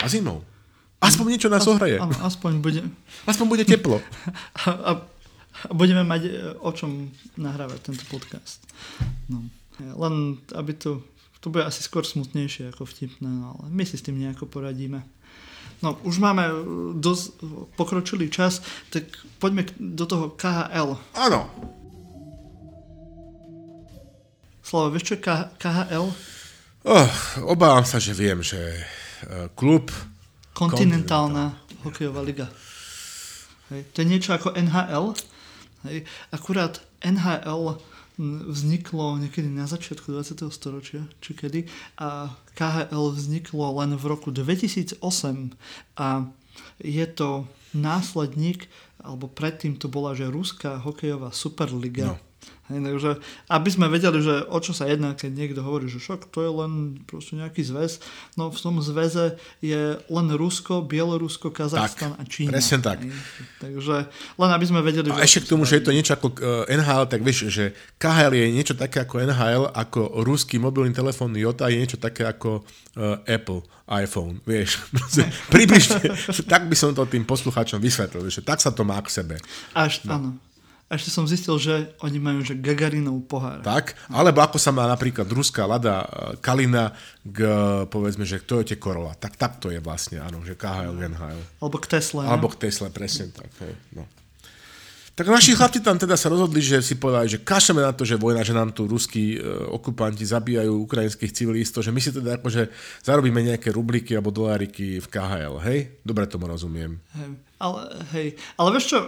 [0.00, 0.46] A zimou.
[1.02, 1.98] Aspoň niečo nás ohraje.
[1.98, 2.86] Áno, aspoň bude.
[3.26, 3.98] Aspoň bude teplo.
[3.98, 4.90] A, a,
[5.66, 6.32] a budeme mať e,
[6.62, 8.62] o čom nahrávať tento podcast.
[9.26, 9.42] No.
[9.82, 11.02] Len aby to,
[11.42, 15.02] to bude asi skôr smutnejšie ako vtipné, no, ale my si s tým nejako poradíme.
[15.82, 16.54] No, už máme e,
[17.02, 17.42] dosť
[17.74, 18.62] pokročilý čas,
[18.94, 19.10] tak
[19.42, 20.94] poďme do toho KHL.
[21.18, 21.50] Áno.
[24.62, 25.24] Slavo, vieš čo je
[25.58, 26.06] KHL?
[26.86, 27.10] Oh,
[27.42, 29.90] obávam sa, že viem, že e, klub
[30.52, 32.46] Kontinentálna hokejová liga.
[33.72, 33.88] Hej.
[33.92, 35.16] To je niečo ako NHL.
[35.88, 36.04] Hej.
[36.30, 37.80] Akurát NHL
[38.46, 40.44] vzniklo niekedy na začiatku 20.
[40.52, 41.64] storočia, či kedy,
[41.98, 45.00] a KHL vzniklo len v roku 2008
[45.96, 46.28] a
[46.78, 48.68] je to následník,
[49.00, 52.14] alebo predtým to bola, že Ruská hokejová superliga.
[52.14, 52.31] No
[52.70, 53.10] Hej, takže,
[53.50, 56.50] aby sme vedeli, že o čo sa jedná, keď niekto hovorí, že však to je
[56.50, 57.98] len proste nejaký zväz.
[58.38, 62.54] No v tom zväze je len Rusko, Bielorusko, Kazachstan Tak, a Čína.
[62.54, 63.02] presne tak.
[63.02, 63.10] Hej.
[63.58, 63.96] Takže
[64.38, 67.10] len aby sme vedeli, A ešte k tomu, že je to niečo ako eh, NHL,
[67.10, 71.82] tak vieš, že KHL je niečo také ako NHL, ako ruský mobilný telefón Jota je
[71.82, 74.78] niečo také ako uh, Apple iPhone, vieš.
[75.54, 76.14] Približne,
[76.52, 79.34] tak by som to tým poslucháčom vysvetlil, že tak sa to má k sebe.
[79.74, 80.14] Až, no.
[80.14, 80.30] áno.
[80.92, 83.64] A ešte som zistil, že oni majú že Gagarinov pohár.
[83.64, 83.96] Tak?
[84.12, 86.92] Alebo ako sa má napríklad ruská Lada eh, Kalina
[87.24, 87.40] k,
[87.88, 89.16] povedzme, že Toyota Corolla.
[89.16, 91.40] Tak, tak to je vlastne, áno, že KHL, NHL.
[91.64, 92.28] Alebo k Tesle.
[92.28, 93.48] Alebo k Tesle, presne tak.
[93.64, 94.04] Hej, no.
[95.12, 98.16] Tak naši chlapci tam teda sa rozhodli, že si povedali, že kašeme na to, že
[98.16, 99.38] vojna, že nám tu ruskí e,
[99.68, 102.72] okupanti zabíjajú ukrajinských civilistov, že my si teda akože
[103.04, 106.00] zarobíme nejaké rubliky alebo doláriky v KHL, hej?
[106.00, 106.96] Dobre tomu rozumiem.
[107.12, 107.28] Hej.
[107.60, 107.80] Ale,
[108.16, 108.98] hej, ale vieš čo,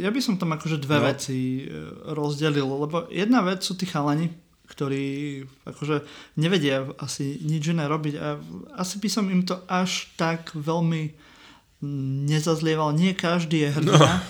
[0.00, 1.04] ja by som tam akože dve No.
[1.04, 1.08] no.
[1.12, 1.64] veci e,
[2.16, 4.32] rozdelil, lebo jedna vec sú tí chalani,
[4.64, 6.08] ktorí akože
[6.40, 8.40] nevedia asi nič iné robiť a
[8.80, 11.12] asi by som im to až tak veľmi
[11.84, 12.96] mm, nezazlieval.
[12.96, 14.24] Nie každý je hrdina.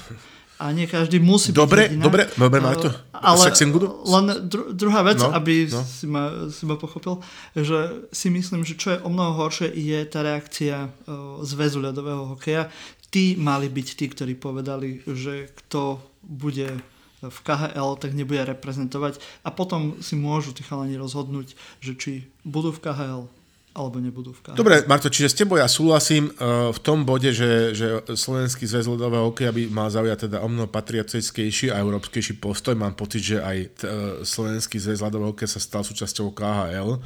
[0.58, 1.54] A nie každý musí.
[1.54, 2.04] Dobre, byť hrdina.
[2.04, 2.90] dobre, dobre, Marto.
[3.14, 3.46] Ale
[4.10, 5.86] len dru- druhá vec, No, aby no.
[5.86, 7.22] Si, ma, si ma pochopil,
[7.54, 12.34] že si myslím, že čo je o mnoho horšie, je tá reakcia o, zväzu ľadového
[12.34, 12.66] hokeja.
[13.08, 16.74] Tí mali byť tí, ktorí povedali, že kto bude
[17.18, 22.12] v KHL, tak nebude reprezentovať a potom si môžu tí chalani rozhodnúť, že či
[22.46, 23.22] budú v KHL
[23.76, 24.58] alebo nebudú v KHL.
[24.58, 28.90] Dobre, Marto, čiže s tebou ja súhlasím uh, v tom bode, že, že Slovenský zväz
[28.90, 32.74] ľudového hokeja by mal zaujať teda o mnoho patriotickejší a európskejší postoj.
[32.74, 36.98] Mám pocit, že aj t- uh, Slovenský zväz ľudového hokeja sa stal súčasťou KHL.
[36.98, 37.02] Uh,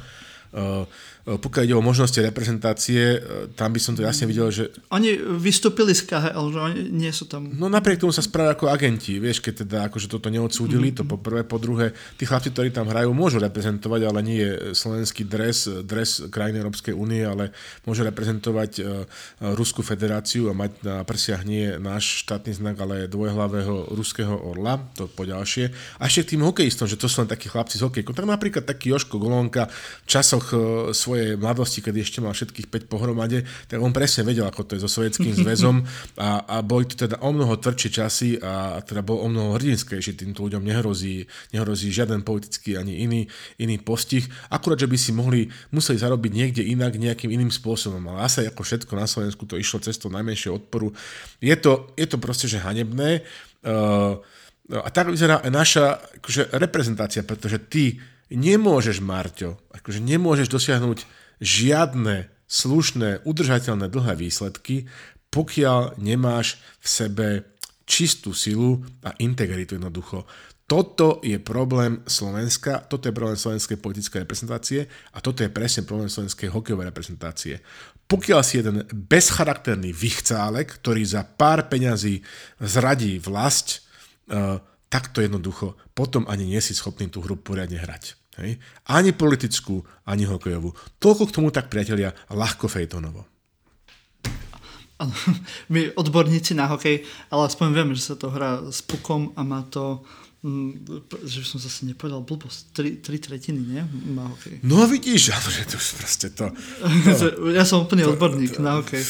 [0.53, 0.85] uh,
[1.23, 5.95] pokiaľ ide o možnosti reprezentácie, uh, tam by som to jasne videl, že Oni vystúpili
[5.95, 7.47] z KHL, že oni nie sú tam...
[7.47, 11.15] No napriek tomu sa správajú ako agenti, vieš, keď teda akože toto neodsúdili, to po
[11.15, 15.63] prvé, po druhé, tí chlapci, ktorí tam hrajú, môžu reprezentovať, ale nie je slovenský dres,
[15.87, 17.55] dres krajiny Európskej únie, ale
[17.87, 19.07] môže reprezentovať uh,
[19.55, 25.07] Ruskú federáciu a mať na prsiach nie náš štátny znak, ale dvojhlavého ruského orla, to
[25.07, 25.71] poďalšie.
[26.03, 28.11] A ešte k tým hokejistom, že to sú len takí chlapci z hokejkou.
[28.11, 30.59] Tak napríklad taký Joško Golonka v časoch uh,
[31.13, 34.81] svojej mladosti, kedy ešte mal všetkých 5 pohromade, tak on presne vedel, ako to je
[34.81, 35.85] so Sovietským zväzom
[36.17, 40.17] a, a boli to teda o mnoho tvrdšie časy a teda bol o mnoho hrdinskejší.
[40.17, 43.29] Týmto ľuďom nehrozí, nehrozí žiaden politický ani iný,
[43.61, 44.25] iný postih.
[44.49, 48.01] Akurát, že by si mohli, museli zarobiť niekde inak, nejakým iným spôsobom.
[48.09, 50.89] Ale asi ako všetko na Slovensku to išlo cestou najmenšieho odporu.
[51.37, 53.21] Je to, je to proste, že hanebné.
[53.61, 54.17] Uh,
[54.71, 55.85] a tak vyzerá aj naša
[56.23, 57.99] akože, reprezentácia, pretože ty
[58.31, 61.03] nemôžeš, Marťo, akože nemôžeš dosiahnuť
[61.43, 64.87] žiadne slušné, udržateľné dlhé výsledky,
[65.27, 67.27] pokiaľ nemáš v sebe
[67.83, 70.23] čistú silu a integritu jednoducho.
[70.63, 76.07] Toto je problém Slovenska, toto je problém slovenskej politickej reprezentácie a toto je presne problém
[76.07, 77.59] slovenskej hokejovej reprezentácie.
[78.07, 82.23] Pokiaľ si jeden bezcharakterný vychcálek, ktorý za pár peňazí
[82.63, 83.83] zradí vlast,
[84.31, 88.22] uh, tak to jednoducho potom ani nie si schopný tú hru poriadne hrať.
[88.41, 88.57] Hej?
[88.89, 90.73] Ani politickú, ani hokejovú.
[90.97, 93.33] Toľko k tomu tak, priatelia, ľahko fejtonovo.
[95.73, 99.65] My odborníci na hokej, ale aspoň vieme, že sa to hrá s pukom a má
[99.67, 100.05] to,
[100.45, 103.81] mm, že som zase nepovedal blbosť, tri, tri tretiny, nie?
[104.15, 104.63] Má hokej.
[104.63, 106.45] No vidíš, ale že to už proste to...
[107.57, 109.03] ja som úplný odborník na hokej.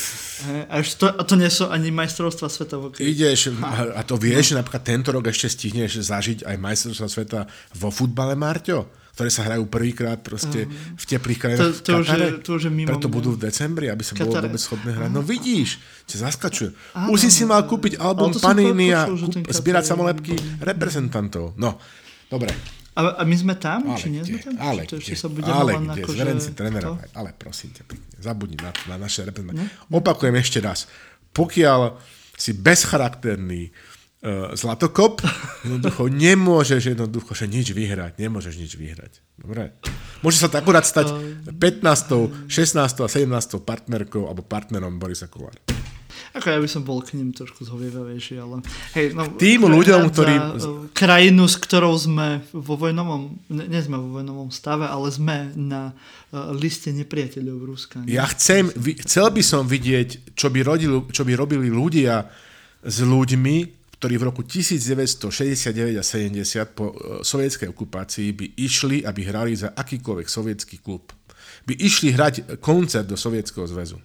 [0.71, 3.03] A, to, a to nie sú ani majstrovstva sveta v hokeji.
[3.13, 7.39] Ideš a, a to vieš, že napríklad tento rok ešte stihneš zažiť aj majstrovstvá sveta
[7.77, 9.02] vo futbale, Marťo?
[9.13, 12.27] Ktoré sa hrajú prvýkrát proste v teplých krajinách To- to v Katare.
[12.41, 13.13] to už je mimo Preto mňa.
[13.13, 15.09] budú v decembri, aby sa bolo vôbec schopné hrať.
[15.09, 16.73] No vidíš, ťa zaskačuje.
[17.07, 21.53] Už si si mal kúpiť album Panini a že kúp- zbierať samolepky reprezentantov.
[21.55, 21.77] No,
[22.27, 22.49] dobre.
[22.93, 23.85] A, a my sme tam?
[23.87, 24.53] Ale či nie sme tam?
[24.55, 26.01] Ale Či to ešte sa Ale len kde?
[26.01, 26.13] akože...
[26.15, 26.89] Zverím si trénera.
[27.13, 29.65] Ale prosím ťa pekne, zabudni na, na naše reprezentácie.
[29.89, 30.85] Opakujem ešte raz.
[31.31, 31.97] Pokiaľ
[32.33, 33.73] si bezcharakterný
[34.55, 35.19] zlatokop,
[35.67, 38.15] jednoducho nemôžeš jednoducho že nič vyhrať.
[38.23, 39.19] Nemôžeš nič vyhrať.
[39.35, 39.75] Dobre?
[40.23, 41.11] Môže sa to akurát stať
[41.51, 43.03] 15., 16.
[43.03, 43.27] a 17.
[43.59, 45.59] partnerkou alebo partnerom Borisa Kolára.
[46.33, 48.65] Ako ja by som bol k ním trošku zhovievavejší, ale...
[48.97, 50.41] Hej, no, tým ľuďom, ktorí-
[50.89, 53.37] Krajinu, s ktorou sme vo vojnovom...
[53.53, 58.01] Ne, nie sme vo vojnovom stave, ale sme na uh, liste nepriateľov Ruska.
[58.01, 58.17] nie?
[58.17, 58.73] Ja chcem,
[59.05, 62.25] chcel by som vidieť, čo by, rodili, čo by robili ľudia
[62.81, 69.23] s ľuďmi, ktorí v roku 1969 a 70 po e, sovietskej okupácii by išli, aby
[69.23, 71.15] hrali za akýkoľvek sovietský klub.
[71.63, 73.95] By išli hrať koncert do Sovietskeho zväzu.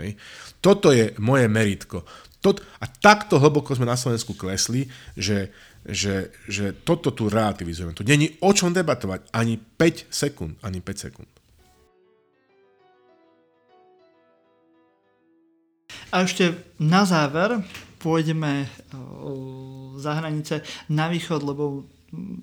[0.00, 0.16] Hej.
[0.64, 2.00] Toto je moje meritko.
[2.40, 5.52] tot, a takto hlboko sme na Slovensku klesli, že,
[5.84, 7.92] že, že toto tu relativizujeme.
[7.92, 11.28] Tu není o čom debatovať ani 5 sekúnd, ani 5 sekúnd.
[16.08, 17.60] A ešte na záver
[17.98, 18.68] pôjdeme
[19.96, 21.84] za hranice na východ, lebo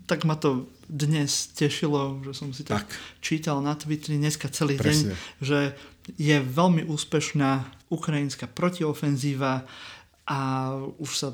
[0.06, 2.89] tak ma to dnes tešilo, že som si tak, tak
[3.24, 5.16] čítal na Twitteri dneska celý Presne.
[5.16, 5.60] deň, že
[6.20, 9.64] je veľmi úspešná ukrajinská protiofenzíva
[10.28, 10.39] a
[10.99, 11.30] už sa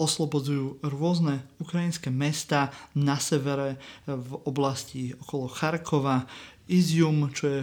[0.00, 3.76] oslobodzujú rôzne ukrajinské mesta na severe
[4.08, 6.24] v oblasti okolo Charkova,
[6.70, 7.60] Izium, čo je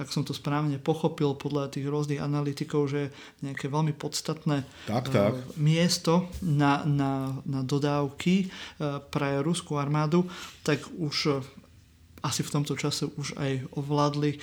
[0.00, 3.12] ak som to správne pochopil podľa tých rôznych analytikov, že
[3.44, 5.36] nejaké veľmi podstatné tak, tak.
[5.60, 8.48] miesto na, na, na dodávky
[9.12, 10.24] pre ruskú armádu,
[10.64, 11.44] tak už
[12.20, 14.40] asi v tomto čase už aj ovládli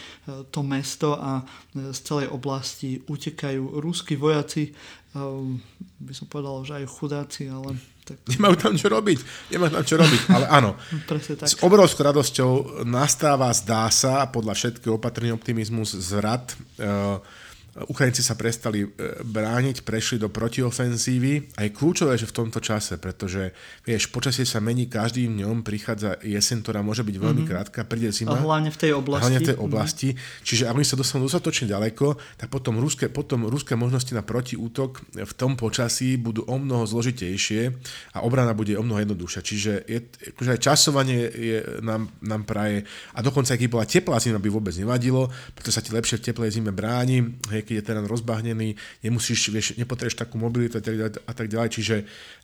[0.49, 4.74] to mesto a z celej oblasti utekajú ruskí vojaci,
[6.01, 7.78] by som povedal, že aj chudáci, ale
[8.08, 8.18] tak...
[8.32, 9.20] Nemajú tam čo robiť.
[9.51, 10.72] Nemajú tam čo robiť, ale áno.
[11.12, 11.47] tak.
[11.51, 12.51] S obrovskou radosťou
[12.88, 17.20] nastáva, zdá sa, podľa všetkého opatrný optimizmus zrad uh,
[17.86, 18.88] Ukrajinci sa prestali e,
[19.21, 23.53] brániť, prešli do protiofenzívy a je kľúčové, že v tomto čase, pretože
[23.86, 27.53] vieš, počasie sa mení každým dňom, prichádza jeseň, ktorá môže byť veľmi mm-hmm.
[27.53, 28.34] krátka, príde zima.
[28.34, 29.21] A hlavne v tej oblasti.
[29.21, 30.09] Hlavne v tej oblasti.
[30.09, 30.41] Mm-hmm.
[30.41, 35.05] Čiže ak oni sa dostanú dostatočne ďaleko, tak potom ruské, potom ruské možnosti na protiútok
[35.13, 37.61] v tom počasí budú o mnoho zložitejšie
[38.17, 39.41] a obrana bude o mnoho jednoduchšia.
[39.45, 39.99] Čiže je,
[40.34, 44.73] akože aj časovanie je, nám, nám praje a dokonca, keď bola teplá zima, by vôbec
[44.73, 47.38] nevadilo, pretože sa ti lepšie v teplej zime bráni.
[47.53, 51.47] Hej, keď je terén rozbahnený, nemusíš, vieš, nepotrebuješ takú mobilitu a tak ďalej, a tak
[51.51, 51.70] ďalej.
[51.76, 51.95] Čiže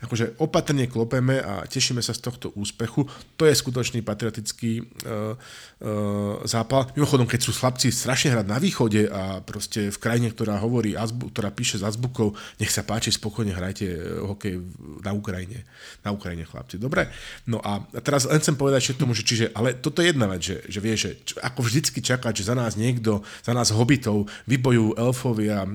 [0.03, 3.07] akože opatrne klopeme a tešíme sa z tohto úspechu.
[3.39, 6.91] To je skutočný patriotický uh, uh, zápal.
[6.99, 10.99] Mimochodom, keď sú chlapci strašne hrať na východe a proste v krajine, ktorá hovorí,
[11.32, 14.59] ktorá píše s azbukou, nech sa páči, spokojne hrajte e, hokej
[15.05, 15.63] na Ukrajine.
[16.01, 16.82] Na Ukrajine, chlapci.
[16.82, 17.07] Dobre?
[17.45, 20.41] No a teraz len chcem povedať všetko tomu, že čiže, ale toto je jedna vec,
[20.41, 24.97] že, že vieš, že ako vždycky čakať, že za nás niekto, za nás hobitov vybojujú
[25.14, 25.70] elfovia, a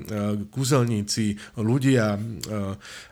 [0.50, 2.18] kúzelníci, ľudia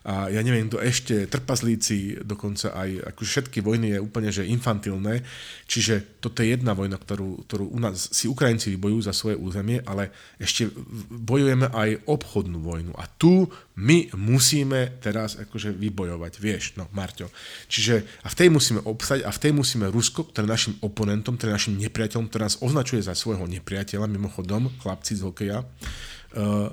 [0.03, 5.23] a ja neviem to ešte, trpazlíci, dokonca aj akože všetky vojny je úplne že infantilné.
[5.71, 9.79] Čiže toto je jedna vojna, ktorú, ktorú u nás si Ukrajinci vybojujú za svoje územie,
[9.87, 10.11] ale
[10.43, 10.67] ešte
[11.15, 12.93] bojujeme aj obchodnú vojnu.
[12.99, 13.47] A tu
[13.79, 17.29] my musíme teraz akože vybojovať, vieš, no Marťo.
[17.69, 21.37] Čiže a v tej musíme obsať a v tej musíme Rusko, ktoré je našim oponentom,
[21.37, 25.61] ktoré je našim nepriateľom, ktoré nás označuje za svojho nepriateľa, mimochodom, chlapci z hokeja,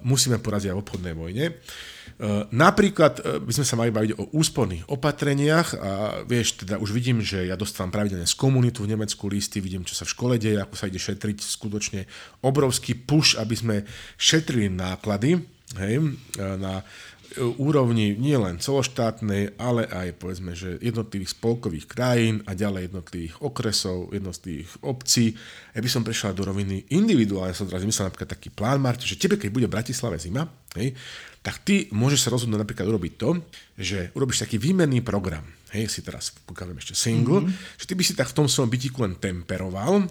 [0.04, 1.46] musíme poraziť aj v obchodnej vojne.
[2.14, 5.92] Uh, napríklad uh, by sme sa mali baviť o úsporných opatreniach a
[6.28, 9.98] vieš, teda už vidím, že ja dostávam pravidelne z komunitu v Nemecku listy, vidím, čo
[9.98, 12.06] sa v škole deje, ako sa ide šetriť, skutočne
[12.46, 13.76] obrovský push, aby sme
[14.20, 15.42] šetrili náklady
[15.80, 16.86] hej, na
[17.58, 24.72] úrovni nielen celoštátnej, ale aj povedzme, že jednotlivých spolkových krajín a ďalej jednotlivých okresov, jednotlivých
[24.86, 25.34] obcí.
[25.74, 29.20] Ja by som prešiel do roviny individuálne, som teraz myslel napríklad taký plán, Marti, že
[29.20, 30.46] tebe, keď bude v Bratislave zima,
[30.78, 30.94] hej,
[31.44, 33.30] tak ty môžeš sa rozhodnúť napríklad urobiť to,
[33.76, 35.44] že urobíš taký výmenný program.
[35.76, 37.82] Hej, si teraz pokiaľ ešte single, mm-hmm.
[37.82, 40.06] že ty by si tak v tom svojom bytiku len temperoval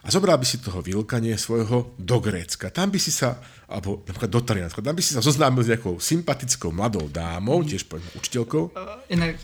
[0.00, 2.72] a zobral by si toho vylkanie svojho do Grécka.
[2.72, 3.36] Tam by si sa
[3.70, 4.82] alebo napríklad do Talianska.
[4.82, 8.74] Tam by si sa zoznámil s nejakou sympatickou mladou dámou, tiež poviem učiteľkou.
[9.14, 9.38] Inak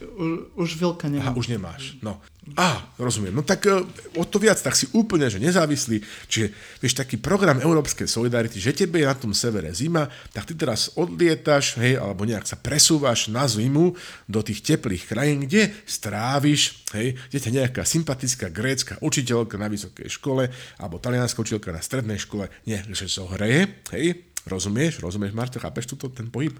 [0.58, 1.30] už, veľká nemám.
[1.30, 1.94] Aha, už nemáš.
[2.02, 2.18] No.
[2.54, 3.34] Á, rozumiem.
[3.34, 3.82] No tak uh,
[4.14, 5.98] o to viac, tak si úplne, že nezávislý.
[6.30, 10.54] Čiže, vieš, taký program Európskej solidarity, že tebe je na tom severe zima, tak ty
[10.54, 13.98] teraz odlietaš, hej, alebo nejak sa presúvaš na zimu
[14.30, 20.06] do tých teplých krajín, kde stráviš, hej, kde ťa nejaká sympatická grécka učiteľka na vysokej
[20.06, 20.46] škole,
[20.78, 25.02] alebo talianská učiteľka na strednej škole, nie, že zohreje, hej, Rozumieš?
[25.02, 25.58] Rozumieš, Marto?
[25.58, 26.54] Chápeš túto, ten pohyb?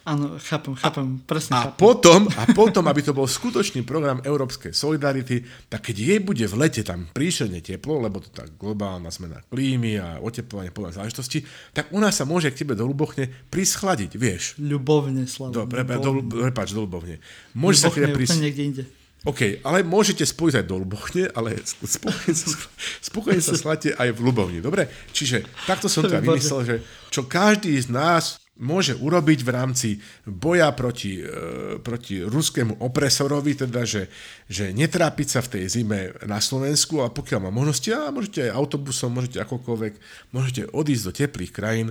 [0.00, 1.76] Áno, chápem, chápem, presne a chápem.
[1.76, 6.56] Potom, a potom, aby to bol skutočný program Európskej solidarity, tak keď jej bude v
[6.56, 11.44] lete tam príšerne teplo, lebo to tak globálna zmena klímy a oteplovanie podľa záležitosti,
[11.76, 14.56] tak u nás sa môže k tebe do Ľubochne prischladiť, vieš.
[14.56, 15.52] Ľubovne, Slav.
[15.52, 17.20] Dobre, do, prepáč, do Ľubovne.
[17.52, 18.40] Môže sa k prísť...
[18.40, 18.84] niekde inde.
[19.28, 22.56] OK, ale môžete spojiť aj do Ľubovne, ale spokojne sa,
[23.04, 24.88] spokojne sa sláte aj v Ľubovni, dobre?
[25.12, 26.76] Čiže takto som teda vymyslel, že
[27.12, 29.88] čo každý z nás môže urobiť v rámci
[30.28, 34.12] boja proti, e, proti ruskému opresorovi, teda že,
[34.46, 38.56] že netrápiť sa v tej zime na Slovensku a pokiaľ má možnosti, a môžete aj
[38.56, 39.92] autobusom, môžete akokoľvek,
[40.36, 41.90] môžete odísť do teplých krajín,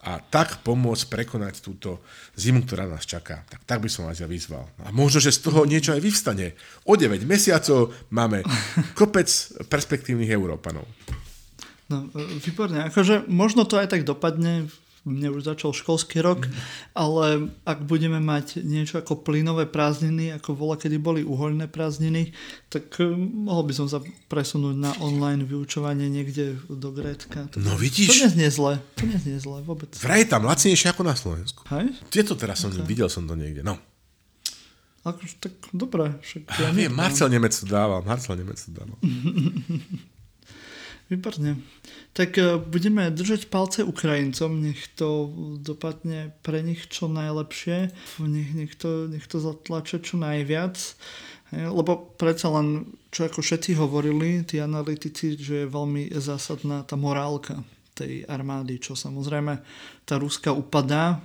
[0.00, 2.00] a tak pomôcť prekonať túto
[2.32, 3.44] zimu, ktorá nás čaká.
[3.52, 4.64] Tak, tak by som vás ja vyzval.
[4.80, 6.56] A možno, že z toho niečo aj vyvstane.
[6.88, 8.40] O 9 mesiacov máme
[8.98, 9.28] kopec
[9.68, 10.88] perspektívnych Európanov.
[11.92, 12.08] No,
[12.40, 12.88] výborne.
[12.88, 14.72] Akože možno to aj tak dopadne
[15.08, 16.44] mne už začal školský rok,
[16.92, 22.36] ale ak budeme mať niečo ako plynové prázdniny, ako vola, kedy boli uhoľné prázdniny,
[22.68, 27.48] tak eh, mohol by som sa presunúť na online vyučovanie niekde do Grécka.
[27.56, 28.12] No vidíš?
[28.12, 29.88] To neznie zle, to neznie zle vôbec.
[29.96, 31.64] Vraj tam lacnejšie ako na Slovensku.
[31.72, 31.96] Hej?
[32.12, 33.80] Kde to teraz som, videl som to niekde, no.
[35.00, 36.12] Akože, tak dobre.
[36.20, 36.92] Však ja Ja viem.
[36.92, 39.00] Marcel Nemec to dával, Marcel Nemec to dával.
[41.10, 41.58] Výborne.
[42.14, 45.26] Tak eh, budeme držať palce Ukrajincom, nech to
[45.58, 47.90] dopadne pre nich čo najlepšie,
[48.22, 50.78] nech, nech, to, nech to zatlače čo najviac.
[51.50, 56.94] Hej, Lebo predsa len, čo ako všetci hovorili, tí analytici, že je veľmi zásadná tá
[56.94, 57.58] morálka
[58.00, 59.60] tej armády, čo samozrejme
[60.08, 61.20] tá Ruska upadá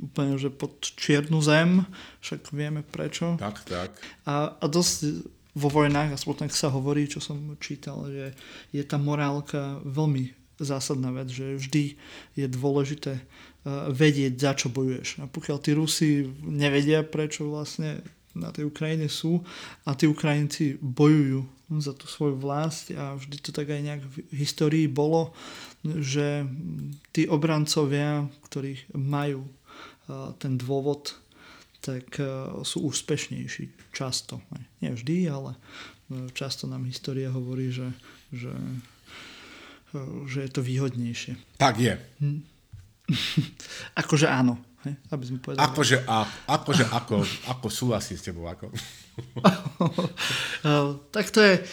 [0.00, 1.84] úplne, že pod čiernu zem,
[2.24, 3.36] však vieme prečo.
[3.36, 3.90] Tak, tak.
[4.24, 8.36] A, a dosť vo vojnách, aspoň tak sa hovorí, čo som čítal, že
[8.76, 11.96] je tá morálka veľmi zásadná vec, že vždy
[12.36, 15.24] je dôležité uh, vedieť, za čo bojuješ.
[15.24, 18.04] A pokiaľ tí Rusi nevedia, prečo vlastne
[18.36, 19.40] na tej Ukrajine sú
[19.88, 21.48] a tí Ukrajinci bojujú
[21.80, 25.32] za tú svoju vlast a vždy to tak aj nejak v histórii bolo,
[25.82, 26.44] že
[27.16, 31.16] tí obrancovia, ktorí majú uh, ten dôvod
[31.86, 32.26] tak eh,
[32.66, 33.94] sú úspešnejší.
[33.94, 34.42] Často.
[34.82, 37.94] Nie vždy, ale eh, často nám história hovorí, že,
[38.34, 38.50] že,
[39.94, 41.38] eh, že je to výhodnejšie.
[41.54, 41.94] Tak je.
[44.02, 44.58] Akože áno.
[44.82, 44.98] Hej?
[45.14, 45.62] Aby sme povedali.
[45.62, 47.22] Akože, a, akože ako,
[47.54, 48.50] ako súhlasím s tebou.
[48.50, 48.74] Ako.
[51.14, 51.64] Tak to je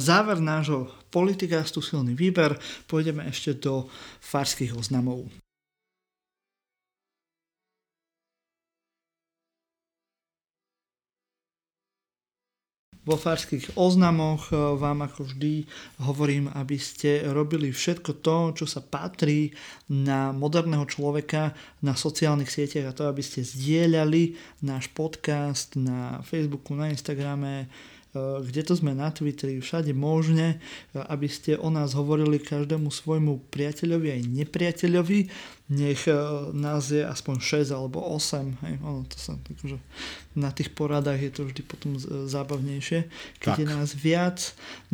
[0.00, 2.56] záver nášho politikastu Silný výber.
[2.88, 3.84] Pôjdeme ešte do
[4.24, 5.28] farských oznamov.
[13.06, 15.62] Vo farských oznamoch eh, vám ako vždy
[16.02, 19.54] hovorím, aby ste robili všetko to, čo sa patrí
[19.86, 21.54] na moderného človeka
[21.86, 24.34] na sociálnych sieťach a to, aby ste zdieľali
[24.66, 30.98] náš podcast na Facebooku, na Instagrame, eh, kde to sme na Twitteri, všade možne, eh,
[31.06, 35.18] aby ste o nás hovorili každému svojmu priateľovi aj nepriateľovi.
[35.66, 36.14] Nech eh,
[36.54, 38.62] nás je aspoň 6 alebo 8.
[38.62, 39.82] Hej, ono to sa, akože,
[40.38, 43.10] na tých poradách je to vždy potom z- zábavnejšie,
[43.42, 43.58] keď Tak.
[43.58, 44.38] je nás viac.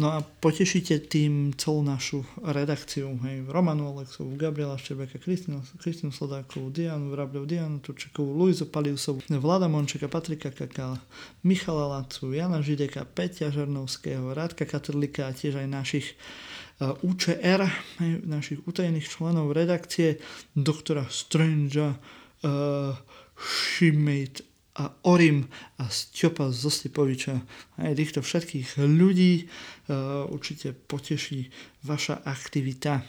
[0.01, 3.13] No a potešíte tým celú našu redakciu.
[3.21, 9.69] Hej, Romanu Alexovu, Gabriela Štebeka, Kristinu, Kristinu Slodákovú, Dianu Vrabľov, Dianu Turčekovú, Luizu Paliusovu, Vlada
[9.69, 10.97] Mončeka, Patrika Kaka,
[11.45, 16.17] Michala Lacu, Jana Žideka, Peťa Žarnovského, Rádka Katrlika a tiež aj našich
[17.03, 17.63] UČR,
[18.27, 20.19] našich utajených členov redakcie,
[20.57, 22.97] doktora Strangea, uh,
[23.39, 24.43] Shimate
[24.75, 25.47] a Orim
[25.79, 27.39] a Stiopa Zostipoviča.
[27.79, 31.53] Aj týchto všetkých ľudí uh, určite poteší
[31.85, 33.05] vaša aktivita.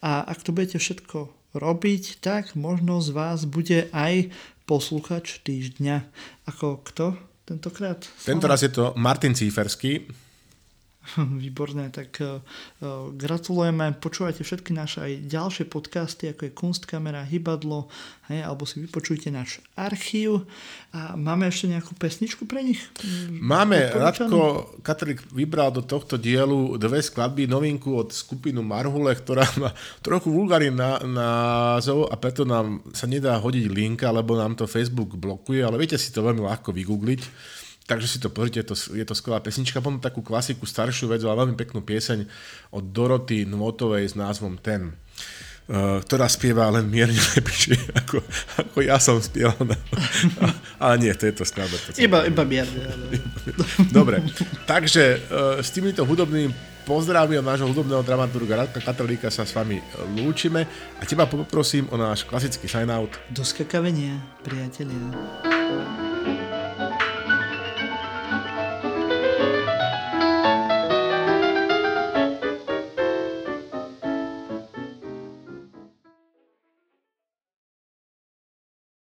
[0.00, 1.18] A ak to budete všetko
[1.52, 4.30] robiť, tak možno z vás bude aj
[4.64, 6.06] posluchač týždňa.
[6.46, 8.06] Ako kto tentokrát?
[8.22, 10.06] Tento raz je to Martin Cíferský.
[11.42, 12.44] Výborné, tak uh,
[13.16, 13.96] gratulujeme.
[13.96, 17.88] Počúvajte všetky naše aj ďalšie podcasty, ako je Kunstkamera, Hybadlo,
[18.28, 20.44] hej, alebo si vypočujte náš archív.
[20.92, 22.84] A máme ešte nejakú pesničku pre nich?
[23.32, 24.28] Máme, Odporúčanú?
[24.28, 24.40] Radko
[24.84, 29.72] Katrik vybral do tohto dielu dve skladby, novinku od skupinu Marhule, ktorá má
[30.04, 30.70] trochu vulgárny
[31.08, 35.96] názov a preto nám sa nedá hodiť linka, lebo nám to Facebook blokuje, ale viete
[35.96, 37.22] si to veľmi ľahko vygoogliť.
[37.90, 39.82] Takže si to pozrite, je to, je to skvelá pesnička.
[39.82, 42.22] Potom takú klasiku, staršiu vec, ale veľmi peknú pieseň
[42.70, 44.94] od Doroty Nvotovej s názvom Ten.
[45.70, 48.18] Uh, ktorá spieva len mierne lepšie, ako,
[48.58, 49.54] ako ja som spieval.
[49.62, 49.74] Na,
[50.82, 51.78] ale nie, to je to skladba.
[51.94, 52.90] Iba, iba mierne.
[52.90, 53.22] ale-
[53.98, 54.18] Dobre,
[54.66, 56.50] takže uh, s týmito hudobnými
[56.82, 59.78] pozdravmi od nášho hudobného dramaturga Radka Katrolíka sa s vami
[60.18, 60.66] lúčime
[60.98, 63.14] a teba poprosím o náš klasický sign-out.
[63.30, 66.09] Do skakavenia, priatelia.